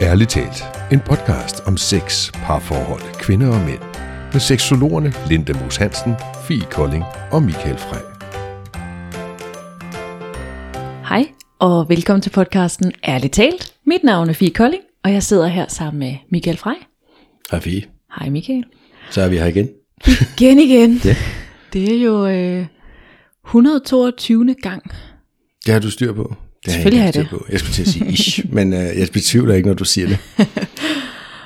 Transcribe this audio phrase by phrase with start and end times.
[0.00, 0.62] Ærligt talt,
[0.92, 3.80] en podcast om sex, parforhold, kvinder og mænd.
[4.32, 6.14] Med seksologerne Linda Moos Hansen,
[6.48, 8.04] Fie Kolding og Michael Frey.
[11.08, 13.74] Hej, og velkommen til podcasten Ærligt talt.
[13.86, 16.76] Mit navn er Fie Kolding, og jeg sidder her sammen med Michael Frey.
[17.50, 17.82] Hej Fie.
[18.18, 18.64] Hej Michael.
[19.10, 19.68] Så er vi her igen.
[20.36, 21.00] Igen igen.
[21.04, 21.16] Ja.
[21.72, 22.66] Det er jo øh,
[23.46, 24.54] 122.
[24.62, 24.82] gang.
[25.66, 26.34] Det har du styr på.
[26.68, 27.46] Det Selvfølgelig jeg har jeg styr på.
[27.50, 30.18] Jeg skulle til at sige ish, men øh, jeg betvivler ikke, når du siger det.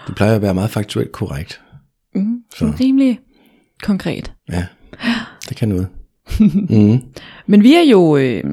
[0.09, 1.61] Du plejer at være meget faktuelt korrekt.
[2.15, 3.21] Mm, sådan rimelig
[3.83, 4.33] konkret.
[4.53, 4.66] Ja,
[5.49, 5.89] det kan noget.
[6.71, 7.01] Mm.
[7.47, 8.45] Men vi er jo øh,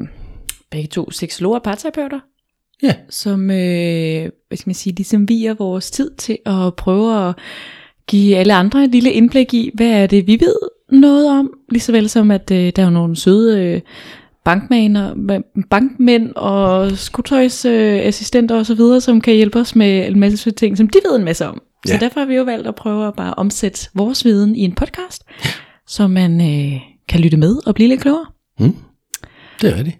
[0.72, 2.20] begge to seksologer og parterapeuter,
[2.84, 7.36] Ja, som øh, hvad skal man sige, ligesom viger vores tid til at prøve at
[8.08, 10.56] give alle andre et lille indblik i, hvad er det, vi ved
[10.92, 13.82] noget om, lige så vel som at øh, der er jo nogle søde øh,
[15.70, 16.92] bankmænd og
[17.66, 18.02] øh,
[18.58, 21.26] og så videre, som kan hjælpe os med en masse ting, som de ved en
[21.26, 21.62] masse om.
[21.86, 21.90] Ja.
[21.90, 22.00] Så Ja.
[22.00, 25.24] derfor har vi jo valgt at prøve at bare omsætte vores viden i en podcast,
[25.88, 28.26] så man øh, kan lytte med og blive lidt klogere.
[28.60, 28.76] mm.
[29.62, 29.98] det er rigtigt.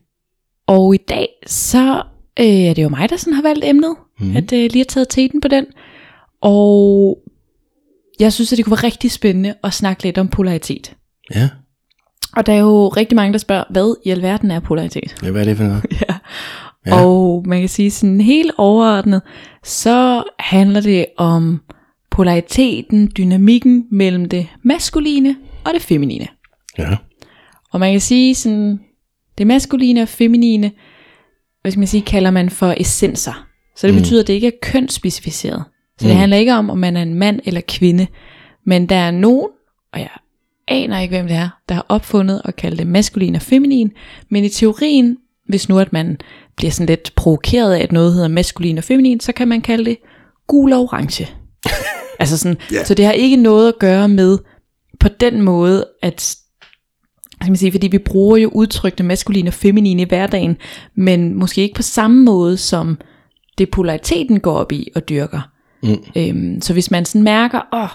[0.68, 2.04] Og i dag, så
[2.40, 4.36] øh, er det jo mig, der sådan har valgt emnet, mm.
[4.36, 5.66] At øh, lige har taget teten på den.
[6.42, 7.18] Og
[8.20, 10.96] jeg synes, at det kunne være rigtig spændende at snakke lidt om polaritet.
[11.36, 11.50] Ja.
[12.36, 15.16] Og der er jo rigtig mange, der spørger, hvad i alverden er polaritet?
[15.24, 15.86] ja, hvad er det for noget?
[16.02, 16.16] Ja.
[16.88, 17.04] Ja.
[17.06, 19.22] Og man kan sige sådan helt overordnet,
[19.64, 21.62] så handler det om
[22.12, 26.28] polariteten, dynamikken mellem det maskuline og det feminine.
[26.78, 26.98] Ja.
[27.72, 28.80] Og man kan sige sådan,
[29.38, 30.72] det maskuline og feminine,
[31.62, 33.48] hvad skal man sige, kalder man for essenser.
[33.76, 34.00] Så det mm.
[34.02, 35.64] betyder, at det ikke er kønsspecificeret.
[36.00, 36.20] Så det Mm.
[36.20, 38.08] handler ikke om, om man er en mand eller kvinde.
[38.66, 39.48] Men der er nogen,
[39.94, 40.10] og jeg
[40.70, 43.92] aner ikke, hvem det er, der har opfundet at kalde det maskulin og feminin.
[44.30, 45.18] Men i teorien,
[45.48, 46.18] hvis nu at man
[46.58, 49.86] bliver sådan lidt provokeret af, at noget hedder maskulin og feminin, så kan man kalde
[49.86, 49.98] det
[50.48, 51.30] gul og orange.
[52.20, 52.84] altså sådan, Ja.
[52.84, 54.38] Så det har ikke noget at gøre med
[55.00, 56.22] på den måde, at
[57.42, 60.58] skal man sige, fordi vi bruger jo udtrykte maskulin og feminin i hverdagen,
[60.96, 62.98] men måske ikke på samme måde, som
[63.58, 65.42] det polariteten går op i og dyrker.
[65.84, 65.98] Mm.
[66.16, 67.90] Øhm, så hvis man sådan mærker, åh, oh,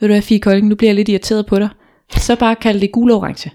[0.00, 1.68] ved du hvad, Fie Kolding, nu bliver jeg lidt irriteret på dig,
[2.10, 3.50] så bare kald det gul og orange.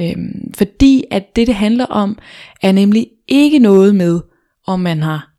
[0.00, 2.18] Øhm, fordi at det, det handler om,
[2.62, 4.20] er nemlig ikke noget med,
[4.66, 5.30] om man har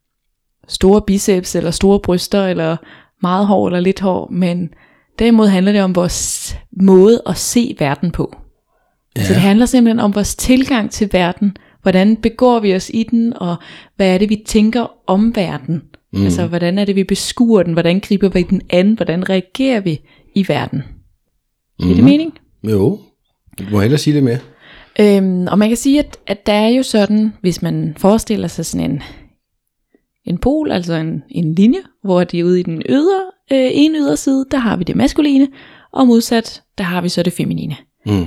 [0.67, 2.77] store biceps, eller store bryster, eller
[3.21, 4.69] meget hår, eller lidt hår, men
[5.19, 8.35] derimod handler det om vores måde at se verden på.
[9.17, 9.23] Ja.
[9.23, 13.33] Så det handler simpelthen om vores tilgang til verden, hvordan begår vi os i den,
[13.37, 13.55] og
[13.95, 15.81] hvad er det, vi tænker om verden.
[16.13, 16.23] Mm.
[16.23, 19.99] Altså, hvordan er det, vi beskuer den, hvordan griber vi den an, hvordan reagerer vi
[20.35, 20.83] i verden.
[21.79, 21.91] Mm.
[21.91, 22.33] Er det mening?
[22.63, 22.99] Jo,
[23.59, 24.39] du må hellere sige det mere.
[24.99, 28.65] Øhm, og man kan sige, at, at der er jo sådan, hvis man forestiller sig
[28.65, 29.03] sådan en,
[30.25, 33.21] en pol, altså en, en linje, hvor det er ude i den ydre,
[33.51, 35.47] øh, ene yderside, der har vi det maskuline,
[35.91, 37.75] og modsat, der har vi så det feminine.
[38.05, 38.25] Mm.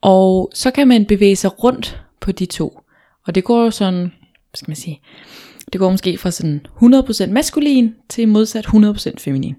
[0.00, 2.80] Og så kan man bevæge sig rundt på de to.
[3.26, 5.00] Og det går jo sådan, hvad skal man sige,
[5.72, 9.54] det går måske fra sådan 100% maskulin til modsat 100% feminin.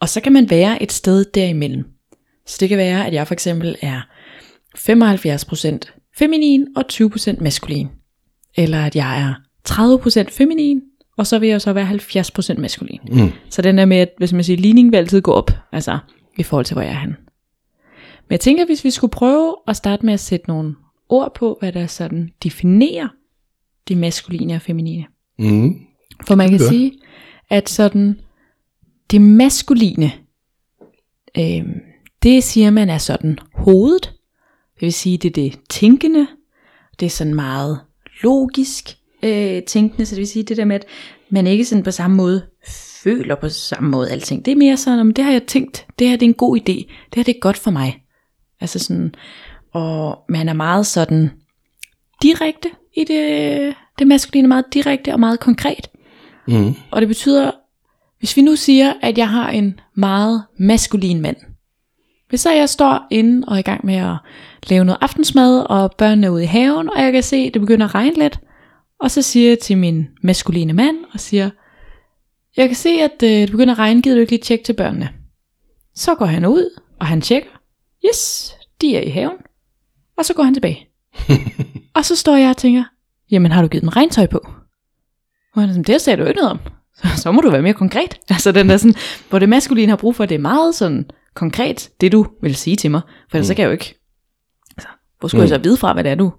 [0.00, 1.84] Og så kan man være et sted derimellem.
[2.50, 4.00] Så det kan være, at jeg for eksempel er
[4.78, 5.78] 75%
[6.18, 7.88] feminin og 20% maskulin.
[8.56, 9.34] Eller at jeg er
[9.68, 10.82] 30% feminin,
[11.16, 11.88] og så vil jeg så være
[12.56, 13.00] 70% maskulin.
[13.12, 13.30] Mm.
[13.50, 15.98] Så den der med, at hvis man siger, ligningen vil altid gå op, altså
[16.38, 17.16] i forhold til, hvor jeg er henne.
[18.28, 20.74] Men jeg tænker, hvis vi skulle prøve at starte med at sætte nogle
[21.08, 23.08] ord på, hvad der sådan definerer
[23.88, 25.04] det maskuline og feminine.
[25.38, 25.76] Mm.
[26.26, 26.68] For man kan gøre.
[26.68, 26.92] sige,
[27.50, 28.20] at sådan
[29.10, 30.12] det maskuline,
[31.38, 31.64] øh,
[32.22, 34.02] det siger man er sådan hovedet.
[34.74, 36.26] Det vil sige, det er det tænkende.
[37.00, 37.80] Det er sådan meget
[38.22, 40.84] logisk øh, tænkende, så det vil sige det der med, at
[41.30, 42.46] man ikke sådan på samme måde
[43.02, 44.44] føler på samme måde alting.
[44.44, 46.56] Det er mere sådan, om det har jeg tænkt, det her det er en god
[46.56, 48.02] idé, det her det er godt for mig.
[48.60, 49.14] Altså sådan,
[49.72, 51.30] og man er meget sådan
[52.22, 55.90] direkte i det, det maskuline, meget direkte og meget konkret.
[56.48, 56.74] Mm.
[56.90, 57.50] Og det betyder,
[58.18, 61.36] hvis vi nu siger, at jeg har en meget maskulin mand.
[62.30, 64.16] Hvis så jeg står inde og er i gang med at
[64.62, 67.60] lave noget aftensmad, og børnene er ude i haven, og jeg kan se, at det
[67.60, 68.40] begynder at regne lidt,
[69.00, 71.50] og så siger jeg til min maskuline mand, og siger,
[72.56, 74.72] jeg kan se, at øh, det begynder at regne, gider du ikke lige tjekke til
[74.72, 75.08] børnene?
[75.94, 77.50] Så går han ud, og han tjekker,
[78.08, 79.36] yes, de er i haven,
[80.18, 80.88] og så går han tilbage.
[81.96, 82.84] og så står jeg og tænker,
[83.30, 84.38] jamen har du givet dem regntøj på?
[85.54, 86.58] Og han er sådan, det sagde du ikke noget om.
[86.96, 88.20] Så, så må du være mere konkret.
[88.28, 88.94] Altså den der sådan,
[89.28, 91.10] hvor det maskuline har brug for, det er meget sådan
[91.40, 93.00] konkret, det du vil sige til mig.
[93.30, 93.48] For ellers mm.
[93.48, 93.94] så kan jeg jo ikke,
[94.76, 94.88] altså,
[95.18, 95.50] hvor skulle mm.
[95.50, 96.32] jeg så vide fra, hvad det er, du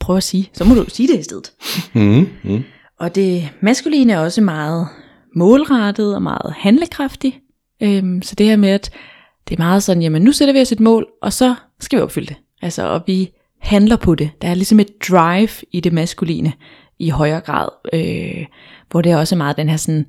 [0.00, 0.50] prøver at sige?
[0.52, 1.52] Så må du sige det i stedet.
[1.92, 2.28] Mm.
[2.44, 2.64] Mm.
[2.98, 4.88] Og det maskuline er også meget
[5.36, 7.40] målrettet og meget handlekraftig.
[7.82, 8.90] Øhm, så det her med, at
[9.48, 12.02] det er meget sådan, jamen nu sætter vi os et mål, og så skal vi
[12.02, 12.36] opfylde det.
[12.62, 13.30] Altså, og vi
[13.60, 14.30] handler på det.
[14.42, 16.52] Der er ligesom et drive i det maskuline
[16.98, 18.46] i højere grad, øh,
[18.90, 20.06] hvor det er også meget den her sådan,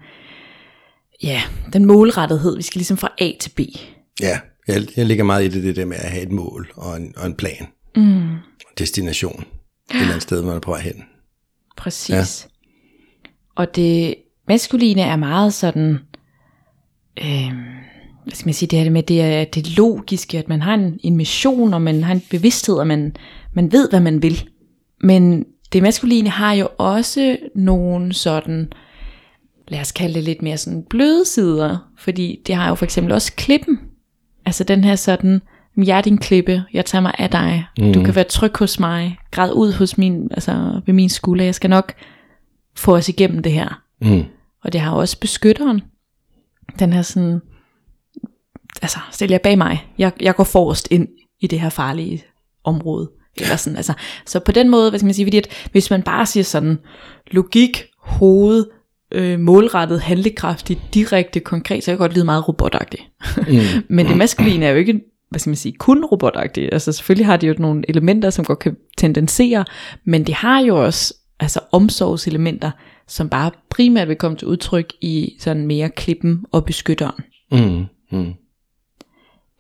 [1.24, 1.42] ja,
[1.74, 3.60] den målrettethed, vi skal ligesom fra A til B.
[4.22, 6.98] Ja, jeg, jeg ligger meget i det, det der med at have et mål og
[6.98, 7.68] en, og en plan.
[7.96, 8.30] Mm.
[8.78, 9.46] Destination.
[9.90, 11.04] Et eller andet sted, hvor man er på vej hen.
[11.78, 12.10] Præcis.
[12.46, 12.50] Ja.
[13.56, 14.16] Og det
[14.48, 16.00] maskuline er meget sådan,
[17.22, 17.52] øh,
[18.24, 21.00] hvad skal man sige, det her med, det er det logiske, at man har en,
[21.04, 23.16] en mission, og man har en bevidsthed, og man,
[23.54, 24.50] man ved, hvad man vil.
[25.02, 28.74] Men det maskuline har jo også nogle sådan,
[29.68, 33.14] lad os kalde det lidt mere sådan bløde sider, fordi det har jo for eksempel
[33.14, 33.80] også klippen.
[34.46, 35.42] Altså den her sådan,
[35.78, 37.94] jeg er din klippe, jeg tager mig af dig, mm.
[37.94, 41.56] du kan være tryg hos mig, græd ud hos min, altså ved min skulder, jeg
[41.56, 41.94] skal nok
[42.76, 43.82] få os igennem det her.
[44.02, 44.24] Mm.
[44.64, 45.82] Og det har også beskytteren,
[46.80, 47.42] den her sådan,
[48.82, 51.08] altså stil jer bag mig, jeg, jeg går forrest ind
[51.40, 52.24] i det her farlige
[52.64, 53.12] område.
[53.38, 53.94] Eller sådan, altså,
[54.26, 56.80] så på den måde, hvad skal man sige, fordi at hvis man bare siger sådan,
[57.32, 58.66] logik, hoved,
[59.14, 63.04] øh, målrettet, handlekraftigt, direkte, konkret, så kan jeg godt lyde meget robotagtigt.
[63.38, 63.44] Mm.
[63.96, 66.74] Men det maskuline er jo ikke, hvad skal man sige, kun robotagtigt.
[66.74, 69.66] Altså selvfølgelig har det jo nogle elementer, som godt kan tendensere,
[70.06, 72.72] men det har jo også altså omsorgselementer,
[73.08, 77.24] som bare primært vil komme til udtryk i sådan mere klippen og beskytteren.
[77.52, 77.86] Mm.
[78.12, 78.34] Mm.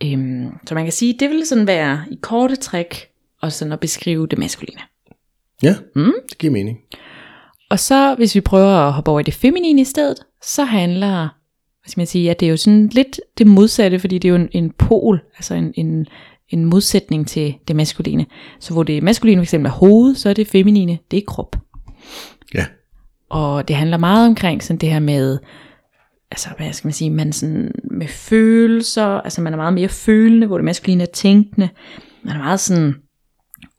[0.03, 3.07] Øhm, så man kan sige, det vil sådan være i korte træk,
[3.41, 4.81] og sådan at beskrive det maskuline.
[5.63, 6.11] Ja, Mm.
[6.29, 6.77] det giver mening.
[7.73, 11.19] Og så hvis vi prøver at hoppe over i det feminine i stedet, så handler,
[11.81, 14.29] hvad skal man sige, at det er jo sådan lidt det modsatte, fordi det er
[14.29, 16.05] jo en, en pol, altså en, en,
[16.49, 18.25] en modsætning til det maskuline.
[18.59, 21.55] Så hvor det maskuline for eksempel er hoved, så er det feminine, det er krop.
[22.53, 22.65] Ja.
[23.29, 25.39] Og det handler meget omkring sådan det her med,
[26.31, 30.47] altså hvad skal man sige, man sådan med følelser, altså man er meget mere følende,
[30.47, 31.69] hvor det maskuline er tænkende.
[32.23, 32.95] Man er meget sådan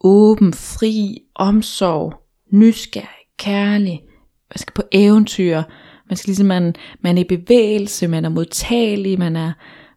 [0.01, 2.15] åben, fri, omsorg,
[2.53, 4.03] nysgerrig, kærlig,
[4.51, 5.63] man skal på eventyr,
[6.11, 9.53] man skal ligesom, man, man er i bevægelse, man er modtagelig, man er,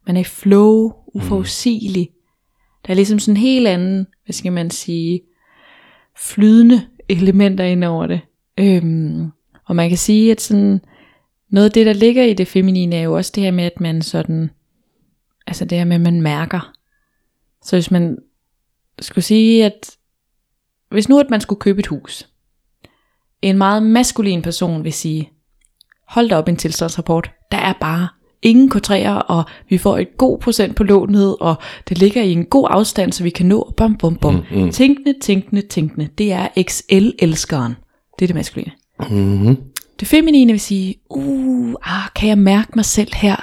[0.07, 2.09] man er i flow, uforudsigelig.
[2.85, 5.21] Der er ligesom sådan en helt anden, hvad skal man sige,
[6.17, 8.21] flydende elementer ind over det.
[8.57, 9.31] Øhm,
[9.65, 10.81] og man kan sige, at sådan,
[11.49, 13.79] noget af det, der ligger i det feminine, er jo også det her med, at
[13.79, 14.49] man sådan,
[15.47, 16.73] altså det her med, at man mærker.
[17.63, 18.17] Så hvis man
[18.99, 19.97] skulle sige, at
[20.89, 22.29] hvis nu, at man skulle købe et hus,
[23.41, 25.29] en meget maskulin person vil sige,
[26.07, 28.07] hold da op en tilstandsrapport, der er bare
[28.41, 31.55] ingen K3'er, og vi får et god procent på lånet, og
[31.89, 34.33] det ligger i en god afstand, så vi kan nå bum bum bum.
[34.33, 34.71] Mm, mm.
[34.71, 36.09] Tænkende, tænkende, tænkende.
[36.17, 37.75] Det er XL-elskeren.
[38.19, 38.71] Det er det maskuline.
[39.09, 39.57] Mm-hmm.
[39.99, 43.35] Det feminine vil sige, uh, ah, kan jeg mærke mig selv her?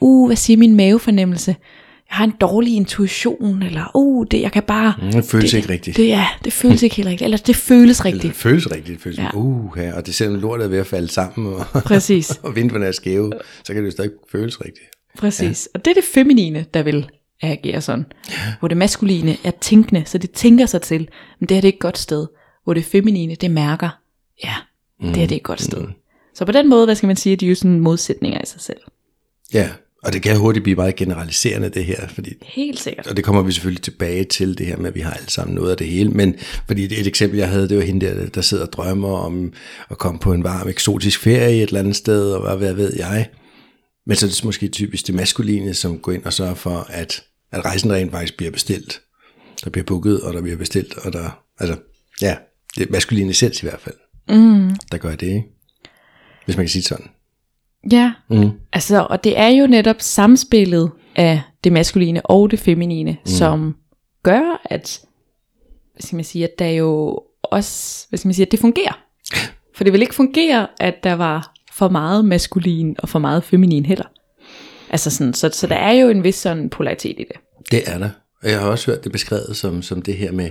[0.00, 1.56] Uh, hvad siger min mavefornemmelse?
[2.12, 4.94] Jeg har en dårlig intuition, eller uh, det, jeg kan bare...
[5.02, 5.96] Mm, det føles det, ikke rigtigt.
[5.96, 8.22] Det, ja, det føles ikke helt rigtigt, eller det føles rigtigt.
[8.22, 8.86] Det føles rigtigt.
[8.86, 9.22] Det føles Ja.
[9.22, 9.36] ja.
[9.38, 12.30] uh, ja, og det selvom lortet er ved at falde sammen, og, Præcis.
[12.42, 13.32] og vinduerne er skæve,
[13.64, 14.86] så kan det jo stadig føles rigtigt.
[15.18, 15.68] Præcis.
[15.74, 15.78] Ja.
[15.78, 17.10] Og det er det feminine, der vil
[17.42, 18.06] agere sådan.
[18.58, 21.08] Hvor det maskuline er tænkende, så det tænker sig til,
[21.40, 22.26] men det her det er et godt sted.
[22.64, 23.88] Hvor det feminine, det mærker,
[24.44, 24.54] ja,
[25.00, 25.84] det her det er et godt sted.
[26.34, 28.60] Så på den måde, hvad skal man sige, de er jo sådan modsætninger i sig
[28.60, 28.80] selv.
[29.54, 29.68] Ja,
[30.02, 33.06] og det kan hurtigt blive meget generaliserende det her, fordi Helt sikkert.
[33.06, 35.54] og det kommer vi selvfølgelig tilbage til, det her med, at vi har alle sammen
[35.54, 36.34] noget af det hele, men
[36.66, 39.52] fordi et eksempel, jeg havde, det var hende der, der sidder og drømmer om
[39.90, 42.92] at komme på en varm, eksotisk ferie et eller andet sted, og hvad, hvad ved
[42.96, 43.28] jeg.
[44.06, 47.22] Men så er det måske typisk det maskuline, som går ind og sørger for, at,
[47.52, 49.00] at rejsen rent faktisk bliver bestilt.
[49.64, 51.76] Der bliver booket, og der bliver bestilt, og der, altså,
[52.22, 52.36] ja,
[52.78, 53.94] det er maskuline essens i hvert fald,
[54.28, 54.70] Mm.
[54.92, 55.42] der gør det, ikke?
[56.44, 57.06] Hvis man kan sige det sådan.
[57.92, 58.50] Ja, Mm.
[58.72, 63.26] altså, og det er jo netop samspillet af det maskuline og det feminine, mm.
[63.26, 63.76] som
[64.22, 65.00] gør, at,
[65.92, 68.98] hvad skal man sige, at der jo også, hvad skal man sige, at det fungerer.
[69.76, 73.86] For det vil ikke fungere, at der var for meget maskulin og for meget feminin
[73.86, 74.04] heller.
[74.90, 77.36] Altså sådan, så, så der er jo en vis sådan polaritet i det.
[77.70, 78.10] Det er der.
[78.42, 80.50] Og jeg har også hørt det beskrevet som, som det her med,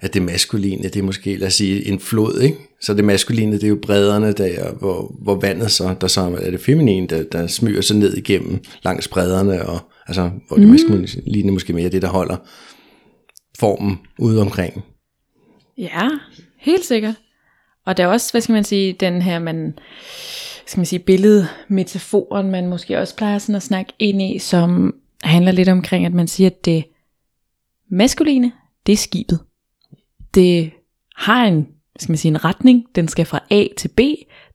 [0.00, 2.56] at det maskuline, det er måske, lad os sige, en flod, ikke?
[2.80, 6.50] Så det maskuline, det er jo bredderne der, hvor, hvor vandet så, der så er
[6.50, 11.52] det feminine, der, der smyger sig ned igennem langs bredderne, og altså, hvor det maskuline
[11.52, 12.36] måske mere det, der holder
[13.58, 14.84] formen ude omkring.
[15.78, 16.08] Ja,
[16.58, 17.14] helt sikkert.
[17.86, 19.78] Og der er også, hvad skal man sige, den her, man,
[20.66, 25.52] skal man sige, billedmetaforen, man måske også plejer sådan at snakke ind i, som handler
[25.52, 26.84] lidt omkring, at man siger, at det
[27.90, 28.52] maskuline,
[28.86, 29.38] det er skibet.
[30.34, 30.70] Det
[31.16, 31.66] har en,
[31.98, 34.00] skal man sige, en retning, den skal fra A til B,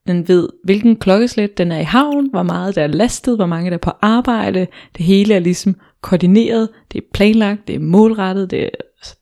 [0.06, 3.70] den ved, hvilken klokkeslæt den er i havn, hvor meget der er lastet, hvor mange
[3.70, 4.66] der er på arbejde.
[4.96, 8.68] Det hele er ligesom koordineret, det er planlagt, det er målrettet, det er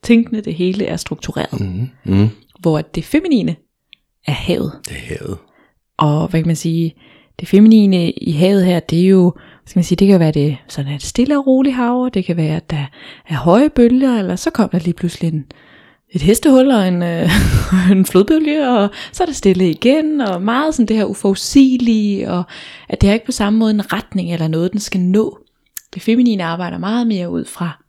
[0.03, 1.61] tænkende, det hele er struktureret.
[1.61, 1.89] Mm.
[2.05, 2.29] Mm.
[2.61, 3.57] Hvor det feminine
[4.27, 4.73] er havet.
[4.89, 5.39] Det er havet.
[5.99, 6.95] Og hvad kan man sige,
[7.41, 9.33] det feminine i havet her, det er jo,
[9.67, 12.25] skal man sige, det kan være det sådan et stille og roligt hav, og det
[12.25, 12.87] kan være, at der
[13.29, 15.45] er høje bølger, eller så kommer der lige pludselig en,
[16.15, 17.31] et hestehul og en, øh,
[17.93, 22.43] en flodbølge, og så er det stille igen, og meget sådan det her uforudsigelige, og
[22.89, 25.39] at det er ikke på samme måde en retning eller noget, den skal nå.
[25.95, 27.83] Det feminine arbejder meget mere ud fra,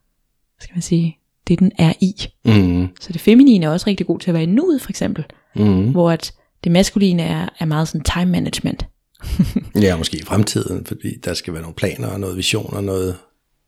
[0.60, 1.18] skal man sige,
[1.48, 2.14] det den er i.
[2.44, 2.88] Mm.
[3.00, 5.24] Så det feminine er også rigtig god til at være i nuet, for eksempel,
[5.56, 5.90] Mm.
[5.90, 6.32] hvor at
[6.64, 8.86] det maskuline er, er meget sådan time management.
[9.82, 13.16] Ja, måske i fremtiden, fordi der skal være nogle planer og noget vision og noget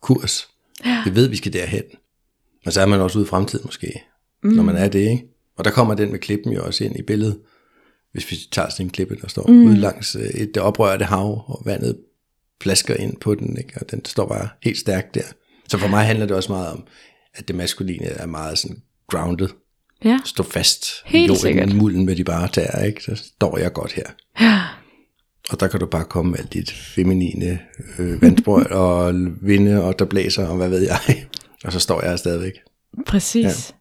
[0.02, 0.48] kurs.
[0.86, 1.02] Ja.
[1.04, 1.82] Vi ved, vi skal derhen.
[2.66, 4.02] Og så er man også ude i fremtiden måske,
[4.42, 4.50] mm.
[4.50, 5.24] når man er det, ikke?
[5.56, 7.38] Og der kommer den med klippen jo også ind i billedet.
[8.12, 9.66] Hvis vi tager sådan en klippe, der står mm.
[9.66, 11.96] ude langs øh, et oprørte hav, og vandet
[12.60, 13.72] plasker ind på den, ikke?
[13.80, 15.22] og den står bare helt stærkt der.
[15.68, 16.84] Så for mig handler det også meget om,
[17.34, 19.48] at det maskuline er meget sådan grounded.
[20.04, 20.18] Ja.
[20.24, 21.74] Stå fast Helt jorden, sikkert.
[21.74, 23.02] mulden med de bare tæer, ikke?
[23.02, 24.04] Så står jeg godt her.
[24.40, 24.60] Ja.
[25.50, 27.58] Og der kan du bare komme med alt dit feminine
[27.98, 30.98] øh, vandsprøjt og vinde, og der blæser, og hvad ved jeg.
[31.64, 32.52] Og så står jeg her stadigvæk.
[33.06, 33.44] Præcis.
[33.44, 33.76] Ja.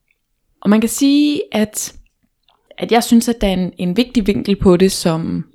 [0.61, 1.95] Og man kan sige, at,
[2.77, 5.45] at jeg synes, at der er en, en vigtig vinkel på det, som,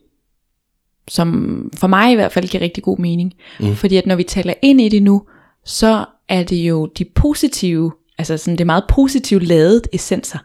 [1.09, 3.33] som for mig i hvert fald giver rigtig god mening.
[3.61, 3.75] Mm.
[3.75, 5.23] Fordi at når vi taler ind i det nu,
[5.65, 10.39] så er det jo de positive, altså sådan det er meget positivt lavet essenser.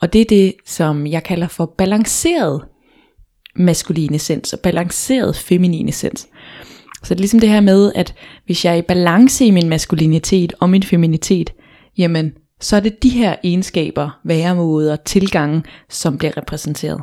[0.00, 2.62] Og det er det, som jeg kalder for balanceret
[3.56, 6.28] maskulin essens og balanceret feminin essens.
[7.02, 8.14] Så det er ligesom det her med, at
[8.46, 11.52] hvis jeg er i balance i min maskulinitet og min feminitet,
[11.98, 12.32] jamen
[12.62, 17.02] så er det de her egenskaber, væremåder, tilgange, som bliver repræsenteret.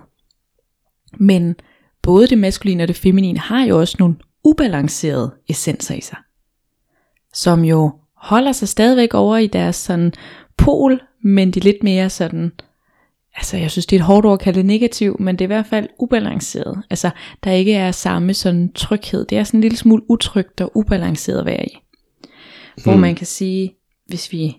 [1.20, 1.56] Men
[2.02, 6.18] både det maskuline og det feminine har jo også nogle ubalancerede essenser i sig,
[7.34, 10.14] som jo holder sig stadigvæk over i deres sådan
[10.58, 12.52] pol, men de lidt mere sådan,
[13.36, 15.46] altså jeg synes det er et hårdt ord at kalde det negativ, men det er
[15.46, 16.84] i hvert fald ubalanceret.
[16.90, 17.10] Altså
[17.44, 19.26] der ikke er samme sådan tryghed.
[19.26, 21.78] Det er sådan en lille smule utrygt og ubalanceret at være i.
[22.84, 23.76] Hvor man kan sige,
[24.08, 24.58] hvis vi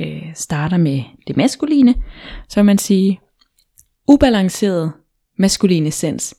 [0.00, 1.94] øh, starter med det maskuline,
[2.48, 3.20] så vil man sige,
[4.08, 4.92] ubalanceret
[5.38, 6.34] maskulin essens,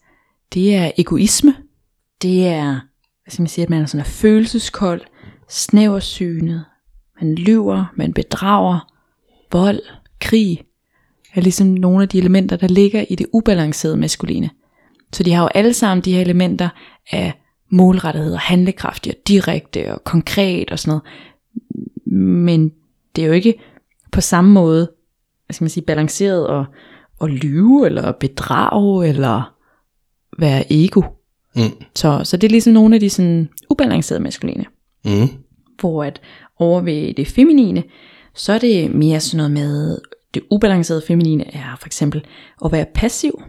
[0.53, 1.55] det er egoisme,
[2.21, 2.79] det er,
[3.23, 5.01] hvad skal man sige, at man er sådan er følelseskold,
[5.49, 6.65] snæversynet,
[7.21, 8.79] man lyver, man bedrager,
[9.51, 9.79] vold,
[10.21, 10.63] krig,
[11.33, 14.49] er ligesom nogle af de elementer, der ligger i det ubalancerede maskuline.
[15.13, 16.69] Så de har jo alle sammen de her elementer
[17.11, 17.33] af
[17.69, 21.03] målrettighed og handlekraftig og direkte og konkret og sådan noget.
[22.45, 22.71] Men
[23.15, 23.59] det er jo ikke
[24.11, 24.91] på samme måde,
[25.45, 26.65] hvad skal man sige, balanceret og,
[27.19, 29.55] og lyve eller bedrage eller
[30.39, 31.01] være ego.
[31.55, 31.61] Mm.
[31.95, 34.65] Så, så det er ligesom nogle af de sådan ubalancerede maskuline.
[35.05, 35.29] Mm.
[35.79, 36.21] Hvor at
[36.59, 37.83] over ved det feminine,
[38.35, 39.99] så er det mere sådan noget med,
[40.33, 42.25] det ubalancerede feminine er for eksempel
[42.65, 43.41] at være passiv,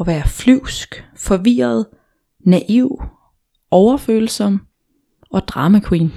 [0.00, 1.86] at være flyvsk, forvirret,
[2.46, 3.02] naiv,
[3.70, 4.60] overfølsom
[5.30, 6.12] og drama queen.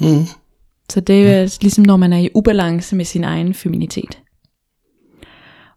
[0.00, 0.24] Mm.
[0.90, 4.18] Så det er ligesom når man er i ubalance med sin egen feminitet.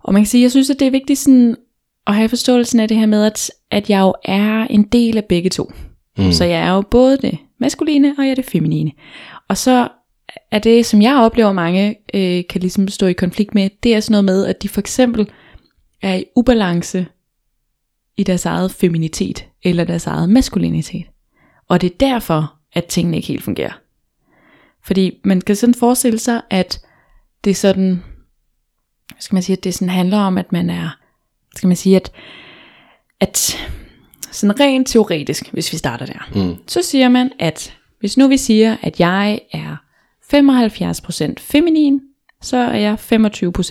[0.04, 1.56] Og man kan sige, jeg synes, at det er vigtigt sådan
[2.08, 5.26] at have forståelsen af det her med, at, at jeg jo er en del af
[5.26, 5.72] begge to.
[6.18, 6.32] Mm.
[6.32, 8.92] Så jeg er jo både det maskuline, og jeg er det feminine.
[9.48, 9.88] Og så
[10.52, 14.00] er det, som jeg oplever mange øh, kan ligesom stå i konflikt med, det er
[14.00, 15.30] sådan noget med, at de for eksempel
[16.02, 17.06] er i ubalance
[18.18, 21.06] i deres eget feminitet, eller deres eget maskulinitet.
[21.70, 23.74] Og det er derfor, at tingene ikke helt fungerer.
[24.88, 26.79] Fordi man kan sådan forestille sig, at
[27.44, 28.03] det er sådan,
[29.08, 30.98] hvad skal man sige, at det sådan handler om, at man er,
[31.56, 32.12] skal man sige, at,
[33.20, 33.58] at
[34.32, 36.56] sådan rent teoretisk, hvis vi starter der, Mm.
[36.67, 39.75] så siger man, at hvis nu vi siger, at jeg er
[40.24, 42.01] 75% feminin,
[42.41, 42.98] så er jeg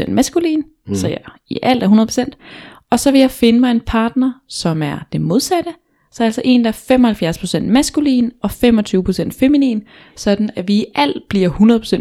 [0.06, 0.94] 25% maskulin, mm.
[0.94, 2.87] så jeg i alt er 100%.
[2.90, 5.75] Og så vil jeg finde mig en partner, som er det modsatte,
[6.16, 9.82] så altså en, der er 75% maskulin og 25% feminin,
[10.16, 11.50] sådan at vi i alt bliver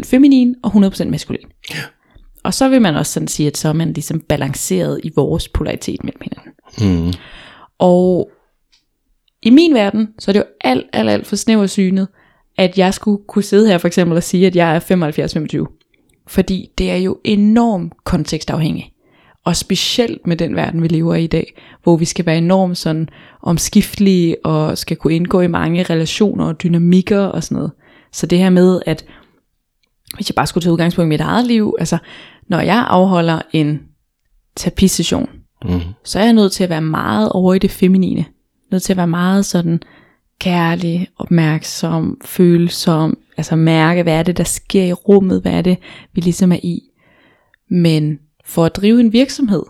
[0.04, 1.46] feminin og 100% maskulin.
[2.44, 5.48] Og så vil man også sådan sige, at så er man ligesom balanceret i vores
[5.48, 6.52] polaritet mellem hinanden.
[7.06, 7.12] Mm.
[7.78, 8.30] Og
[9.42, 12.08] i min verden, så er det jo alt, alt, alt for snævert synet,
[12.58, 16.24] at jeg skulle kunne sidde her for eksempel og sige, at jeg er 75-25.
[16.28, 18.95] Fordi det er jo enormt kontekstafhængigt.
[19.46, 22.78] Og specielt med den verden, vi lever i i dag, hvor vi skal være enormt
[22.78, 23.08] sådan
[23.42, 27.72] omskiftelige, og skal kunne indgå i mange relationer og dynamikker og sådan noget.
[28.12, 29.04] Så det her med, at
[30.14, 31.98] hvis jeg bare skulle tage udgangspunkt i mit eget liv, altså
[32.48, 33.80] når jeg afholder en
[34.56, 35.28] terapisession,
[35.64, 35.80] Mm.
[36.04, 38.24] så er jeg nødt til at være meget over i det feminine.
[38.70, 39.80] Nødt til at være meget sådan
[40.40, 45.78] kærlig, opmærksom, følsom, altså mærke, hvad er det, der sker i rummet, hvad er det,
[46.12, 46.80] vi ligesom er i.
[47.70, 49.62] Men for at drive en virksomhed,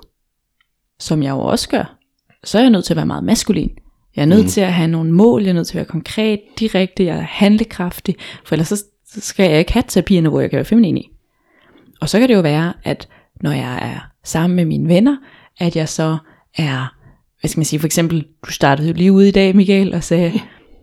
[0.98, 1.98] som jeg jo også gør,
[2.44, 3.70] så er jeg nødt til at være meget maskulin.
[4.16, 4.48] Jeg er nødt mm.
[4.48, 7.26] til at have nogle mål, jeg er nødt til at være konkret, direkte, jeg er
[7.28, 11.10] handlekraftig, for ellers så skal jeg ikke have terapierne, hvor jeg kan være feminin i.
[12.00, 13.08] Og så kan det jo være, at
[13.40, 15.16] når jeg er sammen med mine venner,
[15.58, 16.18] at jeg så
[16.58, 16.94] er,
[17.40, 20.04] hvad skal man sige, for eksempel, du startede jo lige ude i dag, Michael, og
[20.04, 20.32] sagde,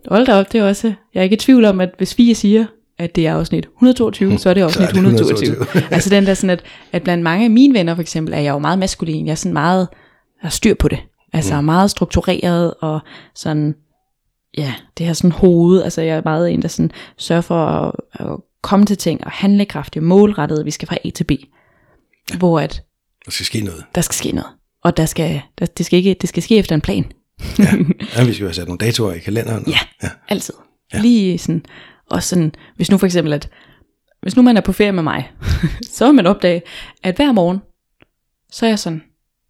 [0.08, 2.34] hold da op, det er også, jeg er ikke i tvivl om, at hvis vi
[2.34, 2.66] siger,
[2.98, 5.52] at det er afsnit 122, så er det afsnit Så er det 122.
[5.52, 5.94] 122.
[5.94, 8.52] altså den der sådan, at, at blandt mange af mine venner for eksempel, er jeg
[8.52, 9.26] jo meget maskulin.
[9.26, 9.88] Jeg er sådan meget,
[10.40, 10.98] har styr på det.
[11.32, 11.64] Altså mm.
[11.64, 13.00] meget struktureret og
[13.34, 13.74] sådan,
[14.58, 15.82] ja, det her sådan hoved.
[15.82, 19.30] Altså jeg er meget en, der sådan sørger for at, at komme til ting og
[19.30, 20.64] handlekraftig, målrettet.
[20.64, 21.30] Vi skal fra A til B.
[22.38, 22.82] Hvor at
[23.24, 23.84] Der skal ske noget.
[23.94, 24.50] der skal ske noget.
[24.84, 27.04] Og der skal, der, det, skal ikke, det skal ske efter en plan.
[27.58, 27.64] Ja.
[28.16, 29.64] ja, vi skal jo have sat nogle datoer i kalenderen.
[29.70, 30.08] Ja, ja.
[30.28, 30.54] altid.
[30.94, 31.00] Ja.
[31.00, 31.64] Lige sådan,
[32.10, 33.48] og sådan, hvis nu for eksempel, at
[34.22, 35.30] hvis nu man er på ferie med mig,
[35.94, 36.62] så vil man opdage,
[37.02, 37.58] at hver morgen,
[38.52, 39.02] så er jeg sådan,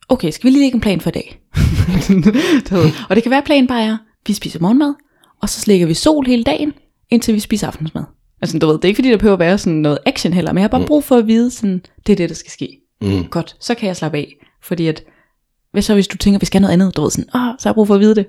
[0.09, 1.41] okay, skal vi lige lægge en plan for i dag?
[3.09, 3.97] Og det kan være, at planen bare er,
[4.27, 4.95] vi spiser morgenmad,
[5.43, 6.73] og så slækker vi sol hele dagen,
[7.11, 8.05] indtil vi spiser aftensmad.
[8.43, 10.53] Altså, du ved, det er ikke fordi, der behøver at være sådan noget action heller,
[10.53, 12.79] men jeg har bare brug for at vide, sådan, det er det, der skal ske.
[13.03, 13.25] Mm.
[13.25, 14.35] Godt, så kan jeg slappe af.
[14.63, 15.05] Fordi at,
[15.73, 17.71] hvad så hvis du tænker, vi skal noget andet, du ved sådan, åh, så har
[17.71, 18.27] jeg brug for at vide det.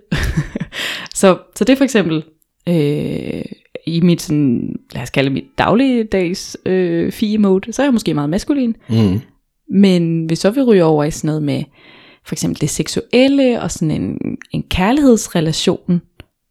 [1.19, 2.23] så, så det er for eksempel,
[2.69, 3.41] øh,
[3.85, 7.93] i mit sådan, lad os kalde det mit dagligdags øh, fie mode, så er jeg
[7.93, 8.75] måske meget maskulin.
[8.89, 9.21] Mm.
[9.69, 11.63] Men hvis så vi ryger over i sådan noget med,
[12.25, 14.17] for eksempel det seksuelle, og sådan en,
[14.51, 16.01] en kærlighedsrelation,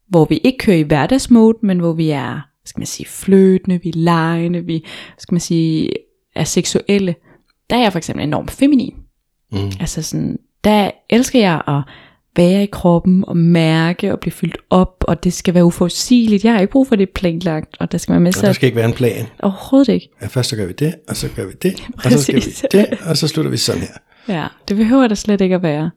[0.09, 3.89] hvor vi ikke kører i hverdagsmode, men hvor vi er, skal man sige, fløtende, vi
[3.89, 4.85] er lejende, vi,
[5.17, 5.89] skal man sige,
[6.35, 7.15] er seksuelle,
[7.69, 8.95] der er jeg for eksempel enormt feminin.
[9.51, 9.71] Mm.
[9.79, 11.81] Altså sådan, der elsker jeg at
[12.35, 16.43] være i kroppen og mærke og blive fyldt op, og det skal være uforudsigeligt.
[16.43, 18.55] Jeg har ikke brug for det planlagt, og der skal være masser der af...
[18.55, 19.25] skal ikke være en plan.
[19.39, 20.09] Overhovedet ikke.
[20.21, 22.41] Ja, først så gør vi det, og så gør vi det, og så skal vi
[22.71, 23.93] det, og så slutter vi sådan her.
[24.27, 25.91] Ja, det behøver der slet ikke at være.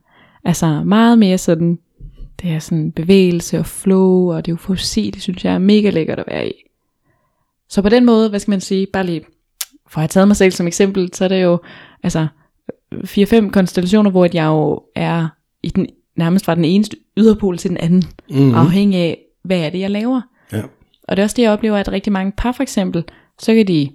[0.45, 1.79] Altså meget mere sådan,
[2.43, 6.19] det er sådan bevægelse og flow, og det er uforudsigeligt, synes jeg er mega lækkert
[6.19, 6.53] at være i.
[7.69, 9.23] Så på den måde, hvad skal man sige, bare lige,
[9.89, 11.59] for at have taget mig selv som eksempel, så er det jo,
[12.03, 12.27] altså,
[12.95, 15.29] 4-5 konstellationer, hvor jeg jo er
[15.63, 15.87] i den,
[16.19, 18.39] nærmest fra den eneste yderpol til den anden, Mhm.
[18.39, 18.55] mm-hmm.
[18.55, 20.21] afhængig af, hvad er det, jeg laver.
[20.53, 20.63] Ja.
[21.09, 23.05] Og det er også det, jeg oplever, at rigtig mange par for eksempel,
[23.39, 23.91] så kan de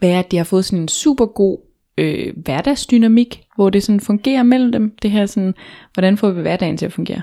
[0.00, 1.58] være, at de har fået sådan en super god
[1.98, 4.96] øh, hverdagsdynamik, hvor det sådan fungerer mellem dem.
[5.02, 5.54] Det her sådan,
[5.94, 7.22] hvordan får vi hverdagen til at fungere?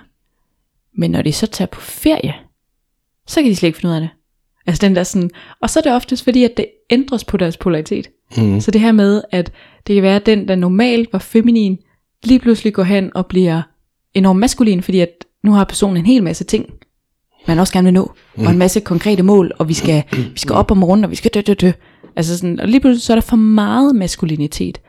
[0.98, 2.34] Men når de så tager på ferie,
[3.28, 4.10] så kan de slet ikke finde ud af det.
[4.68, 5.30] Altså den der sådan,
[5.62, 8.10] og så er det oftest fordi, at det ændres på deres polaritet.
[8.38, 8.60] Mm.
[8.62, 9.52] Så det her med, at
[9.88, 11.78] det kan være, at den, der normalt var feminin,
[12.24, 13.62] lige pludselig går hen og bliver
[14.14, 16.66] enormt maskulin, fordi at nu har personen en hel masse ting,
[17.48, 18.46] man også gerne vil nå, mm.
[18.46, 21.16] og en masse konkrete mål, og vi skal, vi skal op om morgenen, og vi
[21.16, 21.72] skal dø, dø, dø.
[22.16, 24.82] Altså sådan, og lige pludselig så er der for meget maskulinitet.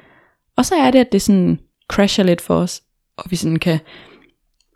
[0.57, 1.59] Og så er det, at det sådan
[1.89, 2.83] crasher lidt for os,
[3.17, 3.79] og vi sådan kan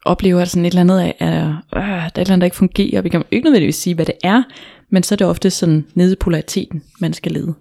[0.05, 2.45] opleve, at sådan et eller andet er, er øh, der er et eller andet, der
[2.45, 4.43] ikke fungerer, og vi kan ikke nødvendigvis sige, hvad det er,
[4.91, 7.55] men så er det ofte sådan nede i polariteten, man skal lede.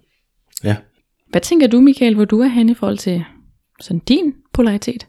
[0.64, 0.76] Ja.
[1.30, 3.24] Hvad tænker du, Michael, hvor du er henne i forhold til
[3.80, 5.06] sådan din polaritet?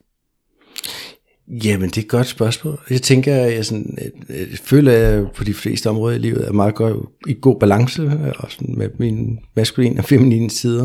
[1.49, 2.79] Jamen, det er et godt spørgsmål.
[2.89, 6.47] Jeg tænker, jeg, sådan, jeg, jeg føler, at jeg på de fleste områder i livet
[6.47, 10.83] er meget godt i god balance, og sådan med mine maskuline og feminine sider.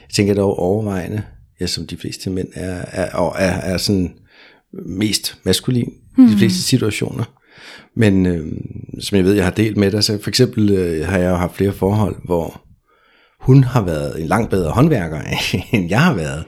[0.00, 1.22] Jeg tænker dog overvejende,
[1.60, 4.14] jeg som de fleste mænd er, er, er, er sådan
[4.86, 7.24] mest maskulin i de fleste situationer.
[7.96, 8.52] Men øh,
[9.00, 11.36] som jeg ved, jeg har delt med dig, så for eksempel øh, har jeg jo
[11.36, 12.62] haft flere forhold, hvor
[13.40, 15.20] hun har været en langt bedre håndværker,
[15.72, 16.44] end jeg har været.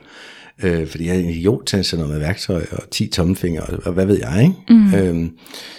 [0.63, 3.79] Øh, fordi jeg er en idiot til sådan noget med værktøj og 10 tommelfingre, og,
[3.85, 4.55] og hvad ved jeg, ikke?
[4.69, 4.95] Mm.
[4.95, 5.31] Øhm,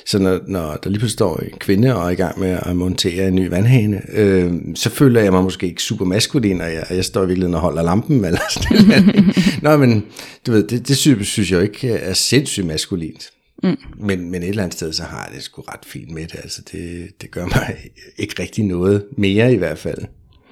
[0.05, 2.75] så når, når der lige pludselig står en kvinde og er i gang med at
[2.75, 6.85] montere en ny vandhane, øh, så føler jeg mig måske ikke super maskulin, og jeg,
[6.89, 9.37] jeg står i virkeligheden og holder lampen, eller sådan noget.
[9.63, 10.05] Nå, men
[10.47, 13.29] du ved, det, det synes, synes jeg ikke er sindssygt maskulint.
[13.63, 13.77] Mm.
[13.99, 16.35] Men, men et eller andet sted, så har jeg det sgu ret fint med det.
[16.35, 17.75] Altså, det, det gør mig
[18.17, 19.99] ikke rigtig noget mere i hvert fald.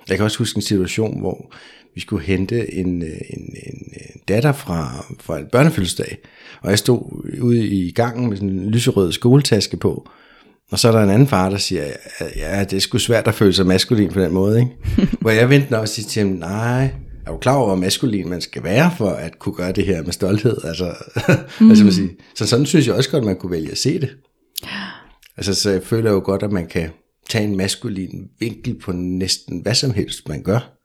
[0.09, 1.53] Jeg kan også huske en situation, hvor
[1.95, 6.17] vi skulle hente en, en, en datter fra, fra en børnefødselsdag,
[6.61, 10.09] og jeg stod ude i gangen med sådan en lyserød skoletaske på,
[10.71, 11.83] og så er der en anden far, der siger,
[12.35, 14.71] ja, det er sgu svært at føle sig maskulin på den måde, ikke?
[15.21, 16.89] hvor jeg venter og siger til ham, nej,
[17.25, 20.03] er du klar over, hvor maskulin man skal være for at kunne gøre det her
[20.03, 20.57] med stolthed?
[20.63, 20.93] Altså,
[21.61, 21.69] mm.
[21.69, 24.09] altså man siger, så sådan synes jeg også godt, man kunne vælge at se det.
[25.37, 26.89] Altså, så jeg føler jo godt, at man kan
[27.29, 30.77] tage en maskulin vinkel på næsten hvad som helst, man gør.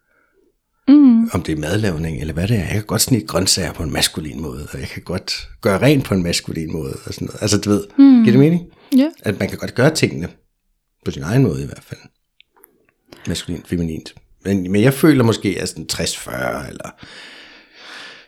[0.88, 1.30] Mm.
[1.32, 2.60] om det er madlavning eller hvad det er.
[2.60, 6.04] Jeg kan godt snit grøntsager på en maskulin måde, og jeg kan godt gøre rent
[6.04, 6.96] på en maskulin måde.
[7.04, 7.42] Og sådan noget.
[7.42, 8.24] Altså du ved, mm.
[8.24, 8.62] giver det mening?
[8.96, 9.10] Ja.
[9.22, 10.28] At man kan godt gøre tingene
[11.04, 12.00] på sin egen måde i hvert fald.
[13.26, 14.14] Maskulin, feminint.
[14.44, 16.90] Men, men jeg føler måske, at sådan 60-40 eller